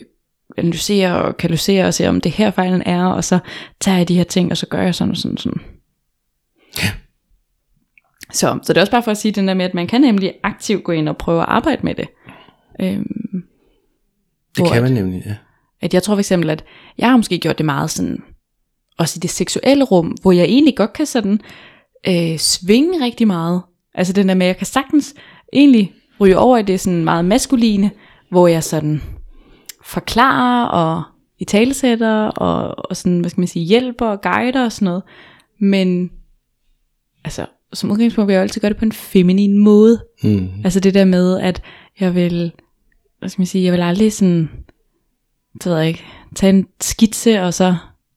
[0.56, 3.38] analyserer og katalyserer og ser, om det her fejlen er, og så
[3.80, 5.60] tager jeg de her ting, og så gør jeg sådan og sådan sådan.
[6.78, 6.90] Ja.
[8.32, 10.00] Så, så det er også bare for at sige den der med, at man kan
[10.00, 12.08] nemlig aktivt gå ind og prøve at arbejde med det.
[12.80, 13.42] Øhm,
[14.56, 15.36] det kan man at, nemlig, ja.
[15.80, 16.64] at jeg tror for eksempel, at
[16.98, 18.22] jeg har måske gjort det meget sådan,
[18.98, 21.40] også i det seksuelle rum, hvor jeg egentlig godt kan sådan
[22.08, 23.62] øh, svinge rigtig meget.
[23.94, 25.14] Altså den der med, at jeg kan sagtens
[25.52, 27.90] egentlig ryge over i det sådan meget maskuline,
[28.30, 29.02] hvor jeg sådan
[29.84, 31.02] forklarer og
[31.38, 35.02] i talesætter og, og sådan, hvad skal man sige, hjælper og guider og sådan noget.
[35.60, 36.10] Men
[37.24, 40.04] altså, som udgangspunkt vil jeg altid gøre det på en feminin måde.
[40.22, 40.48] Mm.
[40.64, 41.62] Altså det der med, at
[42.00, 42.52] jeg vil,
[43.18, 44.50] hvad skal man sige, jeg vil aldrig sådan,
[45.54, 46.04] det ved jeg ikke,
[46.34, 47.74] tage en skitse og så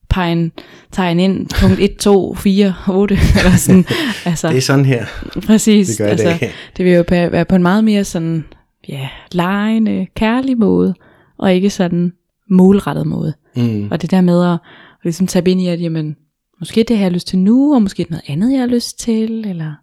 [0.10, 0.52] pege en
[0.92, 3.86] tegn ind, punkt 1, 2, 4, 8, eller sådan.
[4.26, 5.06] Altså, Det er sådan her.
[5.46, 5.88] Præcis.
[5.88, 6.52] Det gør altså, dag.
[6.78, 8.46] det vil jo være på en meget mere sådan,
[8.90, 10.94] ja, lejende, kærlig måde,
[11.38, 12.14] og ikke sådan
[12.50, 13.34] målrettet måde.
[13.56, 13.88] Mm.
[13.92, 14.60] Og det der med at, at
[15.04, 16.16] ligesom tabe ind i, at jamen,
[16.64, 19.46] måske det har jeg lyst til nu, og måske noget andet, jeg har lyst til,
[19.48, 19.74] eller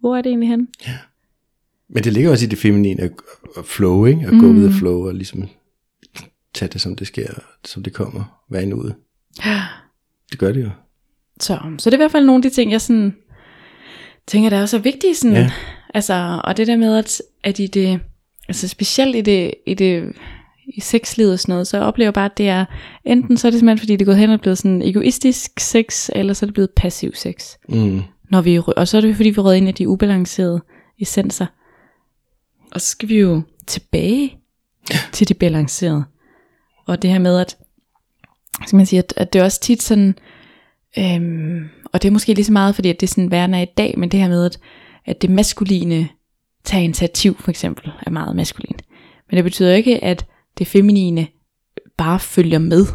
[0.00, 0.68] hvor er det egentlig hen?
[1.88, 3.10] Men det ligger også i det feminine at-
[3.64, 4.26] flow, ikke?
[4.26, 4.40] At mm.
[4.40, 5.48] gå with the flow og ligesom
[6.54, 7.26] tage det, som det sker,
[7.64, 8.42] som det kommer.
[8.50, 8.94] Være i nuet.
[10.30, 10.70] Det gør det jo.
[11.40, 13.14] Så, så det er i hvert fald nogle af de ting, jeg sådan,
[14.26, 15.14] tænker, der også er vigtige.
[15.14, 15.40] Sådan, Ja.
[15.42, 15.50] ja.
[15.94, 18.00] altså, og det der med, at, at i det,
[18.48, 20.12] altså specielt i det, i det
[20.74, 22.64] i sexlivet og sådan noget, så oplever jeg bare, at det er,
[23.04, 26.08] enten så er det simpelthen, fordi det er gået hen og blevet sådan egoistisk sex,
[26.12, 27.56] eller så er det blevet passiv sex.
[27.68, 28.02] Mm.
[28.30, 30.60] Når vi, og så er det fordi, vi rød ind i de ubalancerede
[31.00, 31.46] essenser.
[32.72, 34.38] Og så skal vi jo tilbage
[35.12, 36.04] til det balancerede.
[36.86, 37.56] Og det her med, at,
[38.66, 40.14] skal man sige, at, at det er også tit sådan,
[40.98, 43.62] øhm, og det er måske lige så meget, fordi at det er sådan verden er
[43.62, 44.58] i dag, men det her med, at,
[45.06, 46.08] at det maskuline
[46.64, 48.82] tager initiativ for eksempel, er meget maskulint.
[49.30, 50.26] Men det betyder ikke, at
[50.58, 51.26] det feminine
[51.96, 52.86] bare følger med,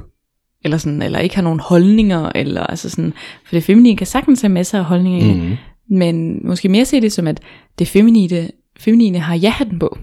[0.63, 3.13] eller, sådan, eller ikke har nogen holdninger, eller altså sådan,
[3.45, 5.55] for det feminine kan sagtens have masser af holdninger Mm.
[5.89, 7.39] men måske mere se det som, at
[7.79, 8.49] det feminine,
[8.79, 9.97] feminine har ja-hatten på.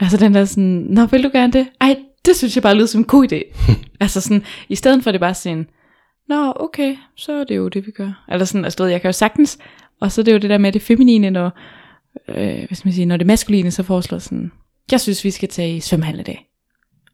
[0.00, 1.66] Altså den der sådan, nå vil du gerne det?
[1.80, 3.40] Ej, det synes jeg bare lyder som en god idé.
[4.00, 5.66] altså sådan, i stedet for det bare sådan,
[6.28, 8.24] nå okay, så er det jo det vi gør.
[8.28, 9.58] Eller sådan, altså ved, jeg kan jo sagtens,
[10.00, 11.50] og så er det jo det der med det feminine, når,
[12.28, 14.52] øh, hvad skal man sige, når det maskuline så foreslår sådan,
[14.92, 16.49] jeg synes vi skal tage i svømmehallen i dag.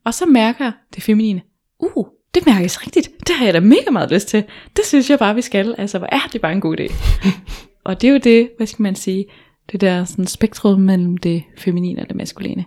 [0.06, 1.42] Og så mærker det feminine,
[1.78, 4.44] uh, det mærkes rigtigt, det har jeg da mega meget lyst til.
[4.76, 6.92] Det synes jeg bare vi skal, altså hvor er det bare en god idé.
[7.86, 9.26] Og det er jo det, hvad skal man sige,
[9.72, 12.64] det der sådan spektrum mellem det feminine og det maskuline.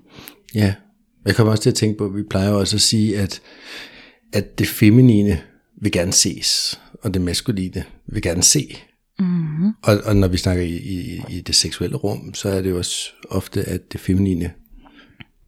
[0.55, 0.73] Ja,
[1.25, 3.41] jeg kommer også til at tænke på, at vi plejer også at sige, at,
[4.33, 5.41] at det feminine
[5.81, 8.77] vil gerne ses, og det maskuline vil gerne se.
[9.19, 9.71] Mm-hmm.
[9.83, 12.77] Og, og når vi snakker i, i, i det seksuelle rum, så er det jo
[12.77, 14.51] også ofte, at det feminine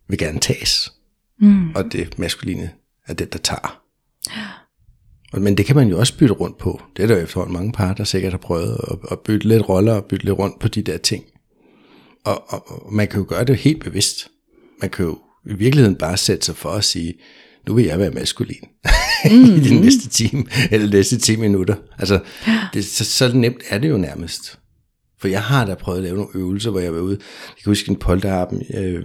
[0.10, 0.92] vil gerne tages.
[1.42, 1.72] Mm.
[1.76, 2.72] og det maskuline
[3.08, 3.82] er det, der tager.
[5.40, 6.82] Men det kan man jo også bytte rundt på.
[6.98, 9.70] Det er der jo efterhånden mange par, der sikkert har prøvet at, at bytte lidt
[9.70, 11.24] roller og bytte lidt rundt på de der ting.
[12.26, 14.28] Og, og, og man kan jo gøre det helt bevidst.
[14.82, 15.20] Man kan jo
[15.50, 17.14] i virkeligheden bare sætte sig for at sige,
[17.68, 18.64] nu vil jeg være maskulin
[19.26, 19.32] mm.
[19.56, 21.76] i de næste time, eller næste 10 minutter.
[22.00, 22.20] Altså,
[22.74, 24.60] det, så, så nemt er det jo nærmest.
[25.20, 27.18] For jeg har da prøvet at lave nogle øvelser, hvor jeg var ude,
[27.48, 29.04] jeg kan huske en polterarben, øh,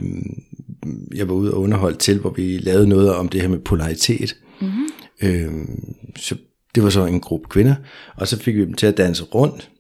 [1.14, 4.36] jeg var ude og underholde til, hvor vi lavede noget om det her med polaritet.
[4.60, 4.86] Mm-hmm.
[5.22, 5.52] Øh,
[6.16, 6.36] så
[6.74, 7.74] det var så en gruppe kvinder,
[8.16, 9.70] og så fik vi dem til at danse rundt,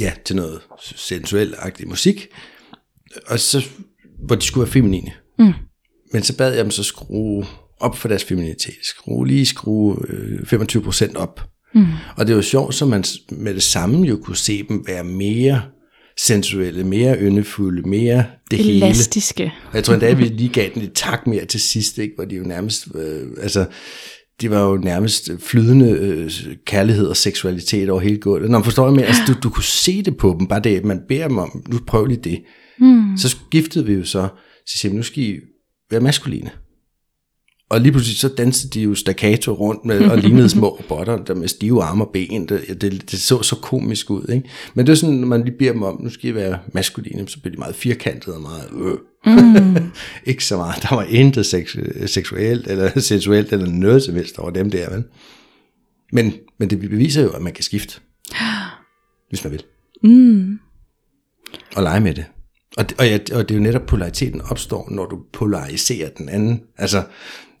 [0.00, 2.26] ja, til noget sensuel-agtig musik,
[3.26, 3.66] og så,
[4.26, 5.12] hvor de skulle være feminine.
[5.38, 5.52] Mm.
[6.12, 7.46] Men så bad jeg dem så skrue
[7.80, 8.78] op for deres feminitet.
[8.82, 11.40] Skrue, lige skrue øh, 25% op.
[11.74, 11.86] Mm.
[12.16, 15.62] Og det var sjovt, så man med det samme jo kunne se dem være mere
[16.18, 18.86] sensuelle, mere yndefulde, mere det hele.
[18.86, 19.52] Elastiske.
[19.68, 22.14] Og jeg tror endda, at vi lige gav den et tak mere til sidst, ikke?
[22.14, 23.64] hvor de jo nærmest, øh, altså,
[24.40, 26.30] de var jo nærmest flydende øh,
[26.66, 28.50] kærlighed og seksualitet over hele gulvet.
[28.50, 31.00] Når man forstår med, altså, du, du kunne se det på dem, bare det, man
[31.08, 32.42] beder dem om, nu prøv lige det.
[32.78, 33.16] Mm.
[33.16, 34.28] Så skiftede vi jo så,
[34.66, 35.36] så siger nu skal I
[35.90, 36.50] være maskuline.
[37.70, 41.34] Og lige pludselig så dansede de jo staccato rundt med, og lignede små robotter, der
[41.34, 42.48] med stive arme og ben.
[42.48, 44.28] Det, det, det så så komisk ud.
[44.28, 44.48] Ikke?
[44.74, 47.28] Men det er sådan, når man lige beder dem om, nu skal I være maskuline,
[47.28, 48.98] så bliver de meget firkantede og meget øh.
[49.26, 49.76] Mm.
[50.30, 50.82] ikke så meget.
[50.82, 54.90] Der var intet seks- seksuelt eller sensuelt eller noget som helst over dem der.
[54.90, 55.04] Vel?
[56.12, 58.00] Men, men det beviser jo, at man kan skifte.
[59.28, 59.62] Hvis man vil.
[60.02, 60.58] Mm.
[61.76, 62.24] Og lege med det.
[62.76, 66.28] Og, det, og, ja, og det er jo netop, polariteten opstår, når du polariserer den
[66.28, 66.60] anden.
[66.78, 67.02] Altså,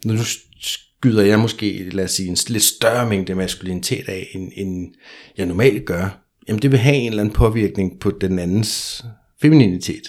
[0.04, 0.24] du
[0.60, 4.94] skyder jeg måske, lad os sige, en lidt større mængde maskulinitet af, end, end
[5.36, 9.04] jeg normalt gør, jamen det vil have en eller anden påvirkning på den andens
[9.42, 10.02] femininitet.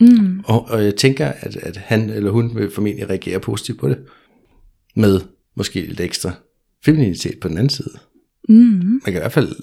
[0.00, 0.40] Mm.
[0.44, 3.98] Og, og jeg tænker, at, at han eller hun vil formentlig reagere positivt på det,
[4.96, 5.20] med
[5.56, 6.32] måske lidt ekstra
[6.84, 7.98] femininitet på den anden side.
[8.48, 8.54] Mm.
[8.54, 9.56] Man kan i hvert fald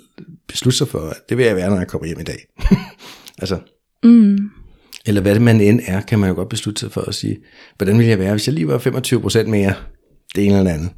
[0.48, 2.40] beslutte sig for, at det vil jeg være, når jeg kommer hjem i dag.
[3.42, 3.60] altså,
[4.04, 4.50] Mm.
[5.06, 7.38] Eller hvad det man end er, kan man jo godt beslutte sig for at sige,
[7.78, 9.74] hvordan ville jeg være, hvis jeg lige var 25% mere
[10.36, 10.90] det ene eller andet.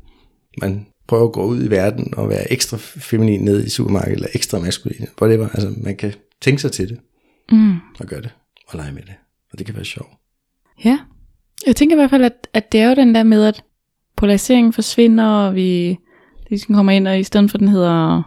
[0.61, 4.27] Man prøver at gå ud i verden og være ekstra feminin nede i supermarkedet, eller
[4.33, 5.49] ekstra maskulin, whatever.
[5.49, 6.99] Altså, man kan tænke sig til det,
[7.51, 7.73] Mm.
[7.99, 8.35] og gøre det,
[8.67, 9.13] og lege med det.
[9.51, 10.09] Og det kan være sjovt.
[10.85, 10.99] Ja.
[11.67, 13.63] Jeg tænker i hvert fald, at, at det er jo den der med, at
[14.17, 15.97] polariseringen forsvinder, og vi
[16.49, 18.21] ligesom kommer ind, og i stedet for den hedder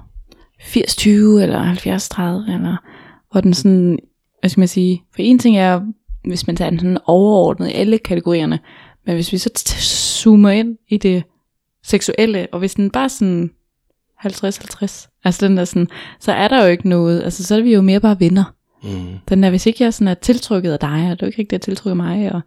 [0.60, 2.76] 80-20, eller 70-30, eller
[3.32, 3.98] hvor den sådan,
[4.46, 5.80] hvad skal man sige, for en ting er,
[6.24, 8.58] hvis man tager den sådan overordnet i alle kategorierne,
[9.06, 9.50] men hvis vi så
[10.22, 11.22] zoomer ind i det
[11.84, 13.50] seksuelle, og hvis den bare sådan
[14.26, 15.88] 50-50, altså den der sådan,
[16.20, 18.54] så er der jo ikke noget, altså så er vi jo mere bare venner.
[18.82, 19.18] Mm.
[19.28, 21.60] Den der, hvis ikke jeg sådan er tiltrykket af dig, og du ikke rigtig er
[21.60, 22.40] tiltrykket af mig, og,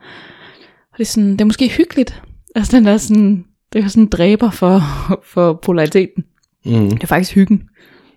[0.92, 2.22] og det, er sådan, det er måske hyggeligt.
[2.56, 4.82] Altså den der sådan, det er jo sådan en dræber for,
[5.34, 6.24] for polariteten.
[6.66, 6.90] Mm.
[6.90, 7.70] Det er faktisk hyggen.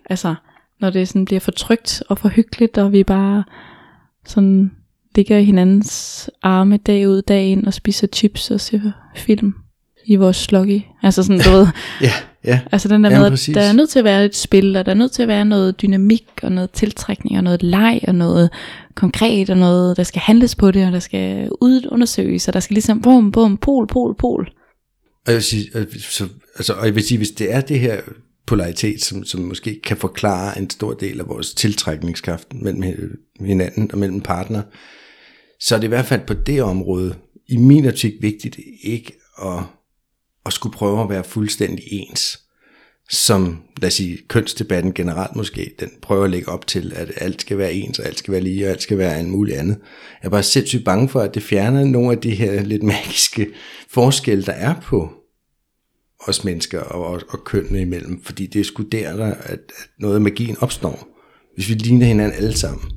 [0.09, 0.35] Altså,
[0.79, 3.43] når det sådan bliver for trygt og for hyggeligt, og vi bare
[4.25, 4.71] sådan
[5.15, 9.53] ligger i hinandens arme dag ud, dag ind, og spiser chips og ser film
[10.05, 10.81] i vores sloggy.
[11.03, 11.67] Altså sådan, du ved,
[12.01, 12.11] Ja,
[12.45, 12.59] ja.
[12.71, 13.53] Altså den der Jamen, med, præcis.
[13.53, 15.45] der er nødt til at være et spil, og der er nødt til at være
[15.45, 18.49] noget dynamik, og noget tiltrækning, og noget leg, og noget
[18.95, 22.73] konkret, og noget, der skal handles på det, og der skal udundersøges, og der skal
[22.73, 24.51] ligesom, bum, bum, pol, pol, pol.
[25.25, 25.69] Og jeg vil sige,
[25.99, 27.97] så, altså, og jeg vil sige, hvis det er det her
[28.45, 32.83] polaritet, som, som måske kan forklare en stor del af vores tiltrækningskraft mellem
[33.39, 34.61] hinanden og mellem partner,
[35.59, 37.15] så er det i hvert fald på det område,
[37.47, 39.63] i min optik vigtigt ikke at,
[40.45, 42.39] at skulle prøve at være fuldstændig ens.
[43.09, 47.41] Som, lad os sige, kønsdebatten generelt måske, den prøver at lægge op til, at alt
[47.41, 49.77] skal være ens, og alt skal være lige, og alt skal være en mulig andet.
[50.21, 53.47] Jeg er bare sindssygt bange for, at det fjerner nogle af de her lidt magiske
[53.89, 55.22] forskelle, der er på
[56.27, 59.59] os mennesker og, og, og kønnene imellem, fordi det er sgu der, der at, at
[59.99, 61.07] noget af magien opstår.
[61.55, 62.91] Hvis vi ligner hinanden alle sammen,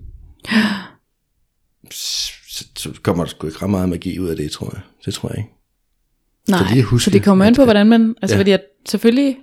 [1.91, 2.33] så,
[2.77, 4.81] så kommer der sgu ikke ret meget magi ud af det, tror jeg.
[5.05, 5.51] Det tror jeg ikke.
[6.49, 8.39] Nej, lige at huske, så det kommer an på, hvordan man, altså Ja.
[8.39, 8.41] ja.
[8.41, 9.37] fordi at selvfølgelig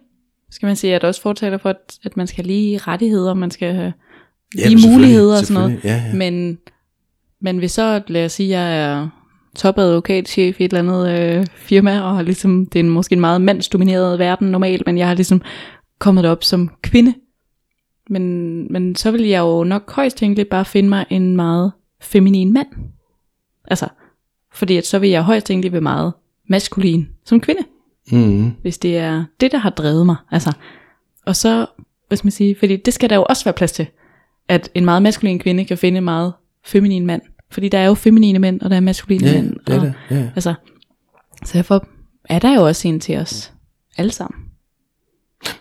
[0.52, 3.74] skal man sige, at også fortaler for, at, at man skal lige rettigheder, man skal
[3.74, 3.94] have
[4.58, 5.80] Ja, lige men muligheder og sådan noget.
[5.84, 6.14] Ja, ja.
[6.14, 6.58] Men,
[7.42, 9.10] men hvis så, lad os sige, jeg er
[9.56, 13.20] topadvokatchef i et eller andet øh, firma, og har ligesom, det er en, måske en
[13.20, 15.42] meget mandsdomineret verden normalt, men jeg har ligesom
[16.00, 17.14] kommet op som kvinde.
[18.10, 22.54] Men, men så vil jeg jo nok højst tænkeligt bare finde mig en meget feminin
[22.54, 22.68] mand.
[23.66, 23.88] Altså,
[24.54, 26.14] fordi at så vil jeg højst tænkeligt være meget
[26.50, 27.64] maskulin som kvinde
[28.12, 30.16] Mm, hvis det er det, der har drevet mig.
[30.32, 30.54] Altså,
[31.26, 31.66] og så,
[32.08, 33.88] hvad skal man sige, fordi det skal der jo også være plads til,
[34.48, 36.34] at en meget maskulin kvinde kan finde en meget
[36.66, 37.22] feminin mand.
[37.54, 39.56] Fordi der er jo feminine mænd, og der er maskuline ja, mænd.
[39.68, 39.94] det er og, det.
[40.12, 40.30] Ja.
[40.36, 40.54] Altså,
[41.46, 41.88] Så derfor
[42.26, 43.54] er der jo også en til os
[43.98, 44.40] alle sammen.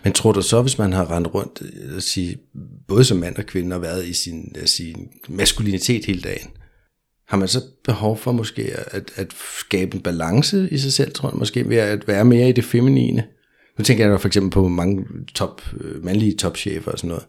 [0.03, 2.37] Men tror du så, hvis man har rendt rundt, øh, at sige,
[2.87, 4.95] både som mand og kvinde, og været i sin sige,
[5.29, 6.49] maskulinitet hele dagen,
[7.27, 11.29] har man så behov for måske at, at skabe en balance i sig selv, tror
[11.29, 13.23] jeg, måske ved at være mere i det feminine?
[13.77, 17.25] Nu tænker jeg for eksempel på mange top, øh, mandlige topchefer og sådan noget.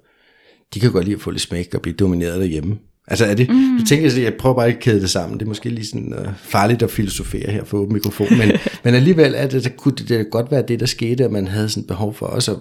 [0.74, 2.78] De kan godt lide at få lidt smæk og blive domineret derhjemme.
[3.09, 3.78] Altså er det, mm.
[3.78, 5.38] du tænker, jeg prøver bare at kæde det sammen.
[5.38, 8.52] Det er måske lige sådan uh, farligt at filosofere her for åben mikrofon, men,
[8.84, 11.68] men alligevel er det, det kunne det godt være det, der skete, at man havde
[11.68, 12.59] sådan behov for også at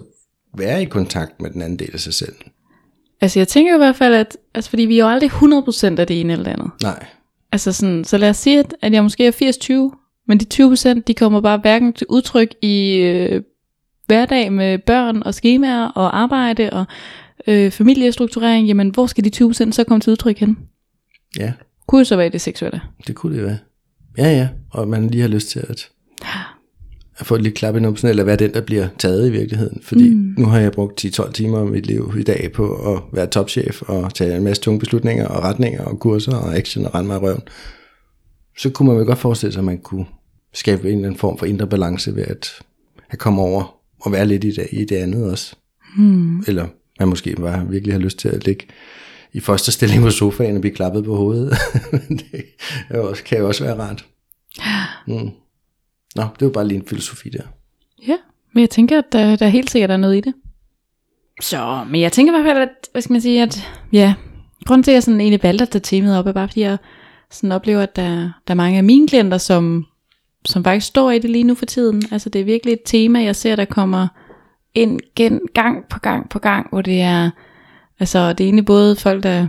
[0.58, 2.34] være i kontakt med den anden del af sig selv.
[3.20, 6.06] Altså jeg tænker i hvert fald, at altså, fordi vi er jo aldrig 100% af
[6.06, 6.70] det ene eller det andet.
[6.82, 7.06] Nej.
[7.52, 10.64] Altså sådan, så lad os sige, at, at jeg måske er 80-20, men de
[10.98, 13.42] 20% de kommer bare hverken til udtryk i øh,
[14.06, 16.84] hverdag med børn og skemaer og arbejde og
[17.48, 20.58] øh, familiestrukturering, jamen hvor skal de 20% så komme til udtryk hen?
[21.38, 21.52] Ja,
[21.86, 22.80] Kunne jo så være det seksuelle.
[23.06, 23.58] det kunne det være.
[24.18, 25.88] Ja, ja, og man lige har lyst til at,
[27.18, 29.82] at få et lille klap i numsen, eller være den, der bliver taget i virkeligheden.
[29.82, 30.34] Fordi mm.
[30.38, 33.82] nu har jeg brugt 10-12 timer af mit liv i dag på at være topchef
[33.82, 37.16] og tage en masse tunge beslutninger og retninger og kurser og action og rende mig
[37.16, 37.42] i røven.
[38.58, 40.06] Så kunne man vel godt forestille sig, at man kunne
[40.54, 42.48] skabe en eller anden form for indre balance ved at,
[43.10, 45.56] at komme over og være lidt i det, i det andet også.
[45.96, 46.40] Mm.
[46.40, 46.66] Eller
[47.00, 48.66] man måske bare virkelig har lyst til at ligge
[49.32, 51.56] i første stilling på sofaen og blive klappet på hovedet.
[52.32, 52.44] det
[52.90, 54.04] er også, kan jo også være rart.
[55.06, 55.30] Mm.
[56.16, 57.42] Nå, det var bare lige en filosofi der.
[58.08, 58.16] Ja,
[58.52, 60.34] men jeg tænker, at der, der er helt sikkert er noget i det.
[61.40, 64.14] Så, men jeg tænker i hvert fald, at, hvad skal man sige, at ja,
[64.66, 66.78] grunden til, at jeg sådan egentlig valgte at tage temaet op, er bare fordi jeg
[67.30, 69.86] sådan oplever, at der, der er mange af mine klienter, som,
[70.44, 72.02] som faktisk står i det lige nu for tiden.
[72.10, 74.08] Altså det er virkelig et tema, jeg ser, der kommer
[74.74, 77.30] ind gen, gang på gang på gang, hvor det er,
[78.00, 79.46] altså det er egentlig både folk, der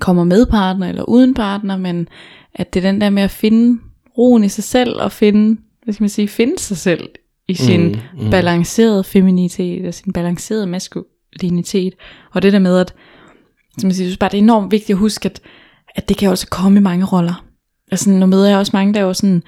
[0.00, 2.08] kommer med partner eller uden partner, men
[2.54, 3.80] at det er den der med at finde
[4.18, 7.08] roen i sig selv, og finde, hvad skal man sige, finde sig selv
[7.48, 8.30] i sin mm, mm.
[8.30, 11.94] balancerede feminitet, og sin balancerede maskulinitet,
[12.32, 12.94] og det der med, at
[13.78, 15.40] som jeg, synes bare, det er enormt vigtigt at huske, at,
[15.94, 17.44] at det kan også komme i mange roller.
[17.90, 19.42] Altså, nu møder jeg også mange, der er jo sådan,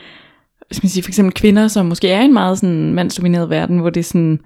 [0.70, 3.78] skal man sige, for eksempel kvinder, som måske er i en meget sådan mandsdomineret verden,
[3.78, 4.40] hvor det er sådan,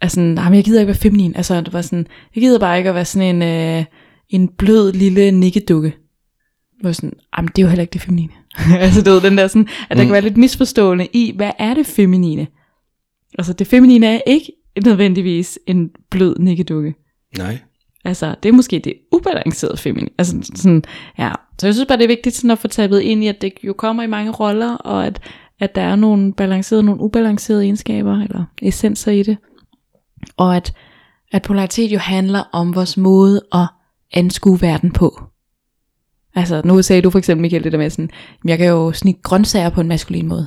[0.00, 2.78] altså, nej, men jeg gider ikke være feminin, altså, det var sådan, jeg gider bare
[2.78, 3.84] ikke at være sådan en, øh,
[4.28, 5.96] en blød lille nikkedukke.
[6.80, 8.32] Hvor sådan, jamen, det er jo heller ikke det feminine.
[8.80, 10.06] altså, du ved, den der sådan, at der mm.
[10.06, 12.46] kan være lidt misforstående i, hvad er det feminine?
[13.38, 14.52] Altså, det feminine er ikke
[14.84, 16.94] nødvendigvis en blød nikkedukke.
[17.38, 17.58] Nej.
[18.04, 20.10] Altså, det er måske det ubalancerede feminine.
[20.18, 20.84] Altså, sådan,
[21.18, 21.32] ja.
[21.58, 23.52] Så jeg synes bare, det er vigtigt sådan at få tabet ind i, at det
[23.64, 25.20] jo kommer i mange roller, og at,
[25.60, 29.36] at der er nogle balancerede, nogle ubalancerede egenskaber, eller essenser i det.
[30.36, 30.72] Og at,
[31.32, 33.66] at polaritet jo handler om vores måde at
[34.12, 35.22] anskue verden på.
[36.34, 38.10] Altså, nu sagde du for eksempel, Michael, det der med sådan,
[38.44, 40.46] jeg kan jo snikke grøntsager på en maskulin måde.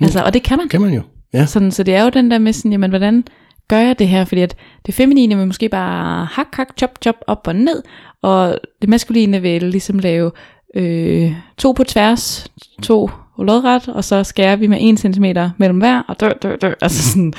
[0.00, 0.68] Altså, og det kan man.
[0.68, 1.02] Kan man jo.
[1.32, 1.46] Ja.
[1.46, 3.24] Sådan, så det er jo den der med sådan, jamen, hvordan
[3.68, 4.24] gør jeg det her?
[4.24, 4.56] Fordi at
[4.86, 7.82] det feminine vil måske bare hak, hak, chop, chop, op og ned,
[8.22, 10.30] og det maskuline vil ligesom lave
[10.74, 12.50] øh, to på tværs,
[12.82, 15.24] to lodret, og så skærer vi med 1 cm
[15.58, 16.74] mellem hver, og dør, dør, dør.
[16.80, 17.32] Altså sådan,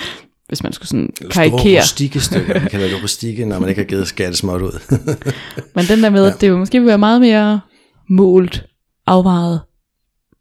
[0.48, 1.60] hvis man skulle sådan karikere.
[1.60, 4.82] Store rustikke stykker, man kalder det rustikke, når man ikke har givet småt ud.
[5.76, 6.34] Men den der med, ja.
[6.34, 7.62] at det jo måske vil være meget mere
[8.10, 8.66] målt,
[9.06, 9.62] afvejet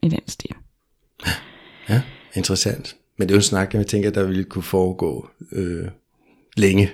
[0.02, 0.50] i den stil.
[1.88, 2.02] ja,
[2.34, 2.96] interessant.
[3.18, 5.88] Men det er jo en snak, jeg tænker, der ville kunne foregå øh,
[6.56, 6.92] længe.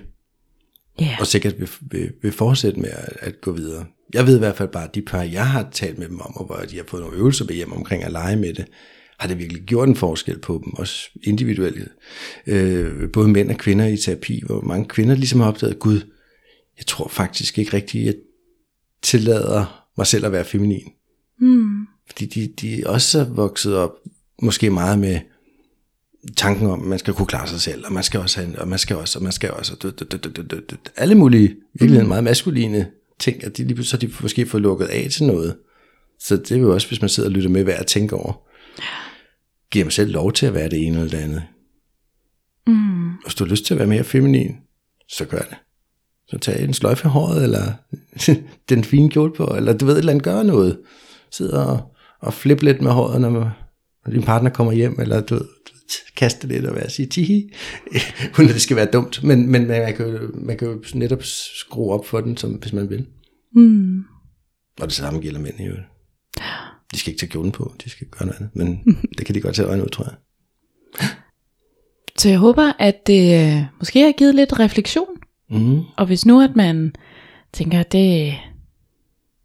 [1.00, 1.16] Ja.
[1.20, 3.86] Og sikkert vil, vil, vil fortsætte med at, at gå videre.
[4.14, 6.36] Jeg ved i hvert fald bare, at de par, jeg har talt med dem om,
[6.36, 8.66] og hvor de har fået nogle øvelser med hjem omkring at lege med det,
[9.22, 11.88] har det virkelig gjort en forskel på dem, også individuelt.
[12.46, 16.00] Øh, både mænd og kvinder i terapi, hvor mange kvinder ligesom har opdaget, Gud,
[16.78, 18.14] jeg tror faktisk ikke rigtigt, jeg
[19.02, 20.92] tillader mig selv at være feminin.
[21.40, 21.86] Mm.
[22.06, 23.92] Fordi de, de også er vokset op
[24.42, 25.20] måske meget med
[26.36, 28.68] tanken om, at man skal kunne klare sig selv, og man skal også have, og
[28.68, 29.92] man skal også, og man skal også, og
[30.96, 32.08] alle mulige, virkelig mm.
[32.08, 32.86] meget maskuline
[33.18, 35.56] ting, at de lige så de måske får lukket af til noget.
[36.20, 38.32] Så det er jo også, hvis man sidder og lytter med, hvad jeg tænker over.
[39.72, 41.42] Giver mig selv lov til at være det ene eller det andet.
[42.66, 43.10] Mm.
[43.24, 44.56] Hvis du har lyst til at være mere feminin,
[45.08, 45.56] så gør det.
[46.28, 47.72] Så tag en sløjfe håret, eller
[48.68, 50.80] den fine kjole på, eller du ved, et eller andet, gør noget.
[51.30, 53.48] Sid og, og flip lidt med håret, når, man,
[54.06, 55.44] når din partner kommer hjem, eller du ved,
[56.16, 57.52] kaste lidt og være sige tihi,
[58.38, 61.22] uden at det skal være dumt, men, men man, kan, jo- man kan jo netop
[61.60, 63.06] skrue op for den, som, hvis man vil.
[63.54, 63.98] Mm.
[64.80, 65.91] Og det samme gælder mænd i øvrigt.
[66.92, 69.40] De skal ikke tage kjolen på, de skal gøre noget andet, men det kan de
[69.40, 70.14] godt tage øjne ud, tror jeg.
[72.18, 75.08] Så jeg håber, at det øh, måske har givet lidt refleksion.
[75.50, 75.80] Mm.
[75.96, 76.94] Og hvis nu, at man
[77.52, 78.34] tænker, at det,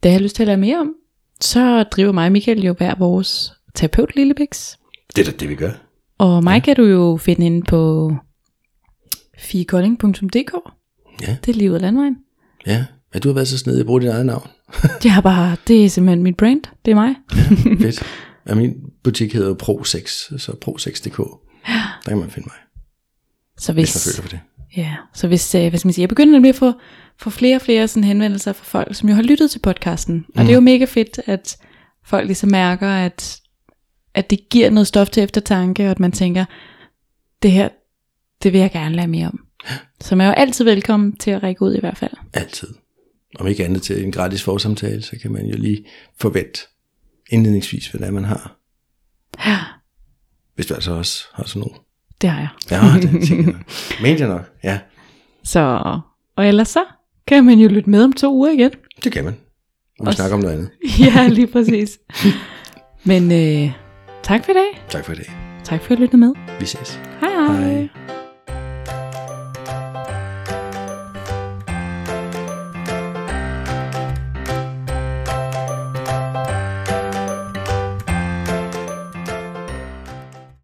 [0.03, 0.93] det har jeg lyst til at lære mere om,
[1.41, 4.79] så driver mig og Michael jo hver vores terapeut Lillepiks.
[5.15, 5.71] Det er da det, vi gør.
[6.17, 8.11] Og mig kan du jo finde inde på
[9.37, 10.53] fiekolding.dk.
[11.21, 12.17] Ja, Det er livet landvejen.
[12.67, 12.85] ja.
[13.14, 14.49] Men du har været så snedig at bruge dit eget navn.
[15.03, 16.62] Det er bare, det er simpelthen mit brand.
[16.86, 17.16] Det er mig.
[17.82, 18.03] Fedt.
[18.49, 21.18] Ja, min butik hedder jo Pro6, så pro6.dk.
[22.05, 22.58] Der kan man finde mig,
[23.58, 24.39] Så hvis hvis, man føler for det.
[24.78, 26.74] ja, så hvis, øh, hvad skal man sige, jeg begynder nemlig at få,
[27.20, 30.26] få flere og flere sådan henvendelser fra folk, som jo har lyttet til podcasten.
[30.36, 31.58] Og det er jo mega fedt, at
[32.05, 33.39] folk ligesom mærker, at,
[34.14, 36.45] at det giver noget stof til eftertanke, og at man tænker,
[37.43, 37.70] det her,
[38.43, 39.39] det vil jeg gerne lære mere om.
[40.01, 42.14] Så man er jo altid velkommen til at række ud i hvert fald.
[42.34, 42.68] Altid.
[43.39, 45.86] Om ikke andet til en gratis forsamtale, så kan man jo lige
[46.19, 46.59] forvente
[47.30, 48.57] indledningsvis, hvad det er, man har.
[49.45, 49.57] Ja,
[50.55, 51.75] Hvis du altså også har sådan nogle.
[52.21, 52.49] det har jeg.
[52.71, 53.61] Ja, det tænker jeg nok.
[54.03, 54.80] Mente jeg nok, ja.
[55.43, 55.59] Så,
[56.36, 56.86] og ellers så
[57.28, 58.71] kan man jo lytte med om to uger igen.
[59.03, 59.34] Det kan man.
[59.99, 60.69] Og vi Også- snakker om noget andet.
[61.15, 61.99] ja, lige præcis.
[63.09, 63.71] Men øh,
[64.23, 64.86] tak for i dag.
[64.89, 65.32] Tak for i dag.
[65.63, 66.34] Tak for at lytte med.
[66.59, 66.99] Vi ses.
[67.19, 67.30] Hej.
[67.30, 67.71] Hej.
[67.71, 67.88] hej.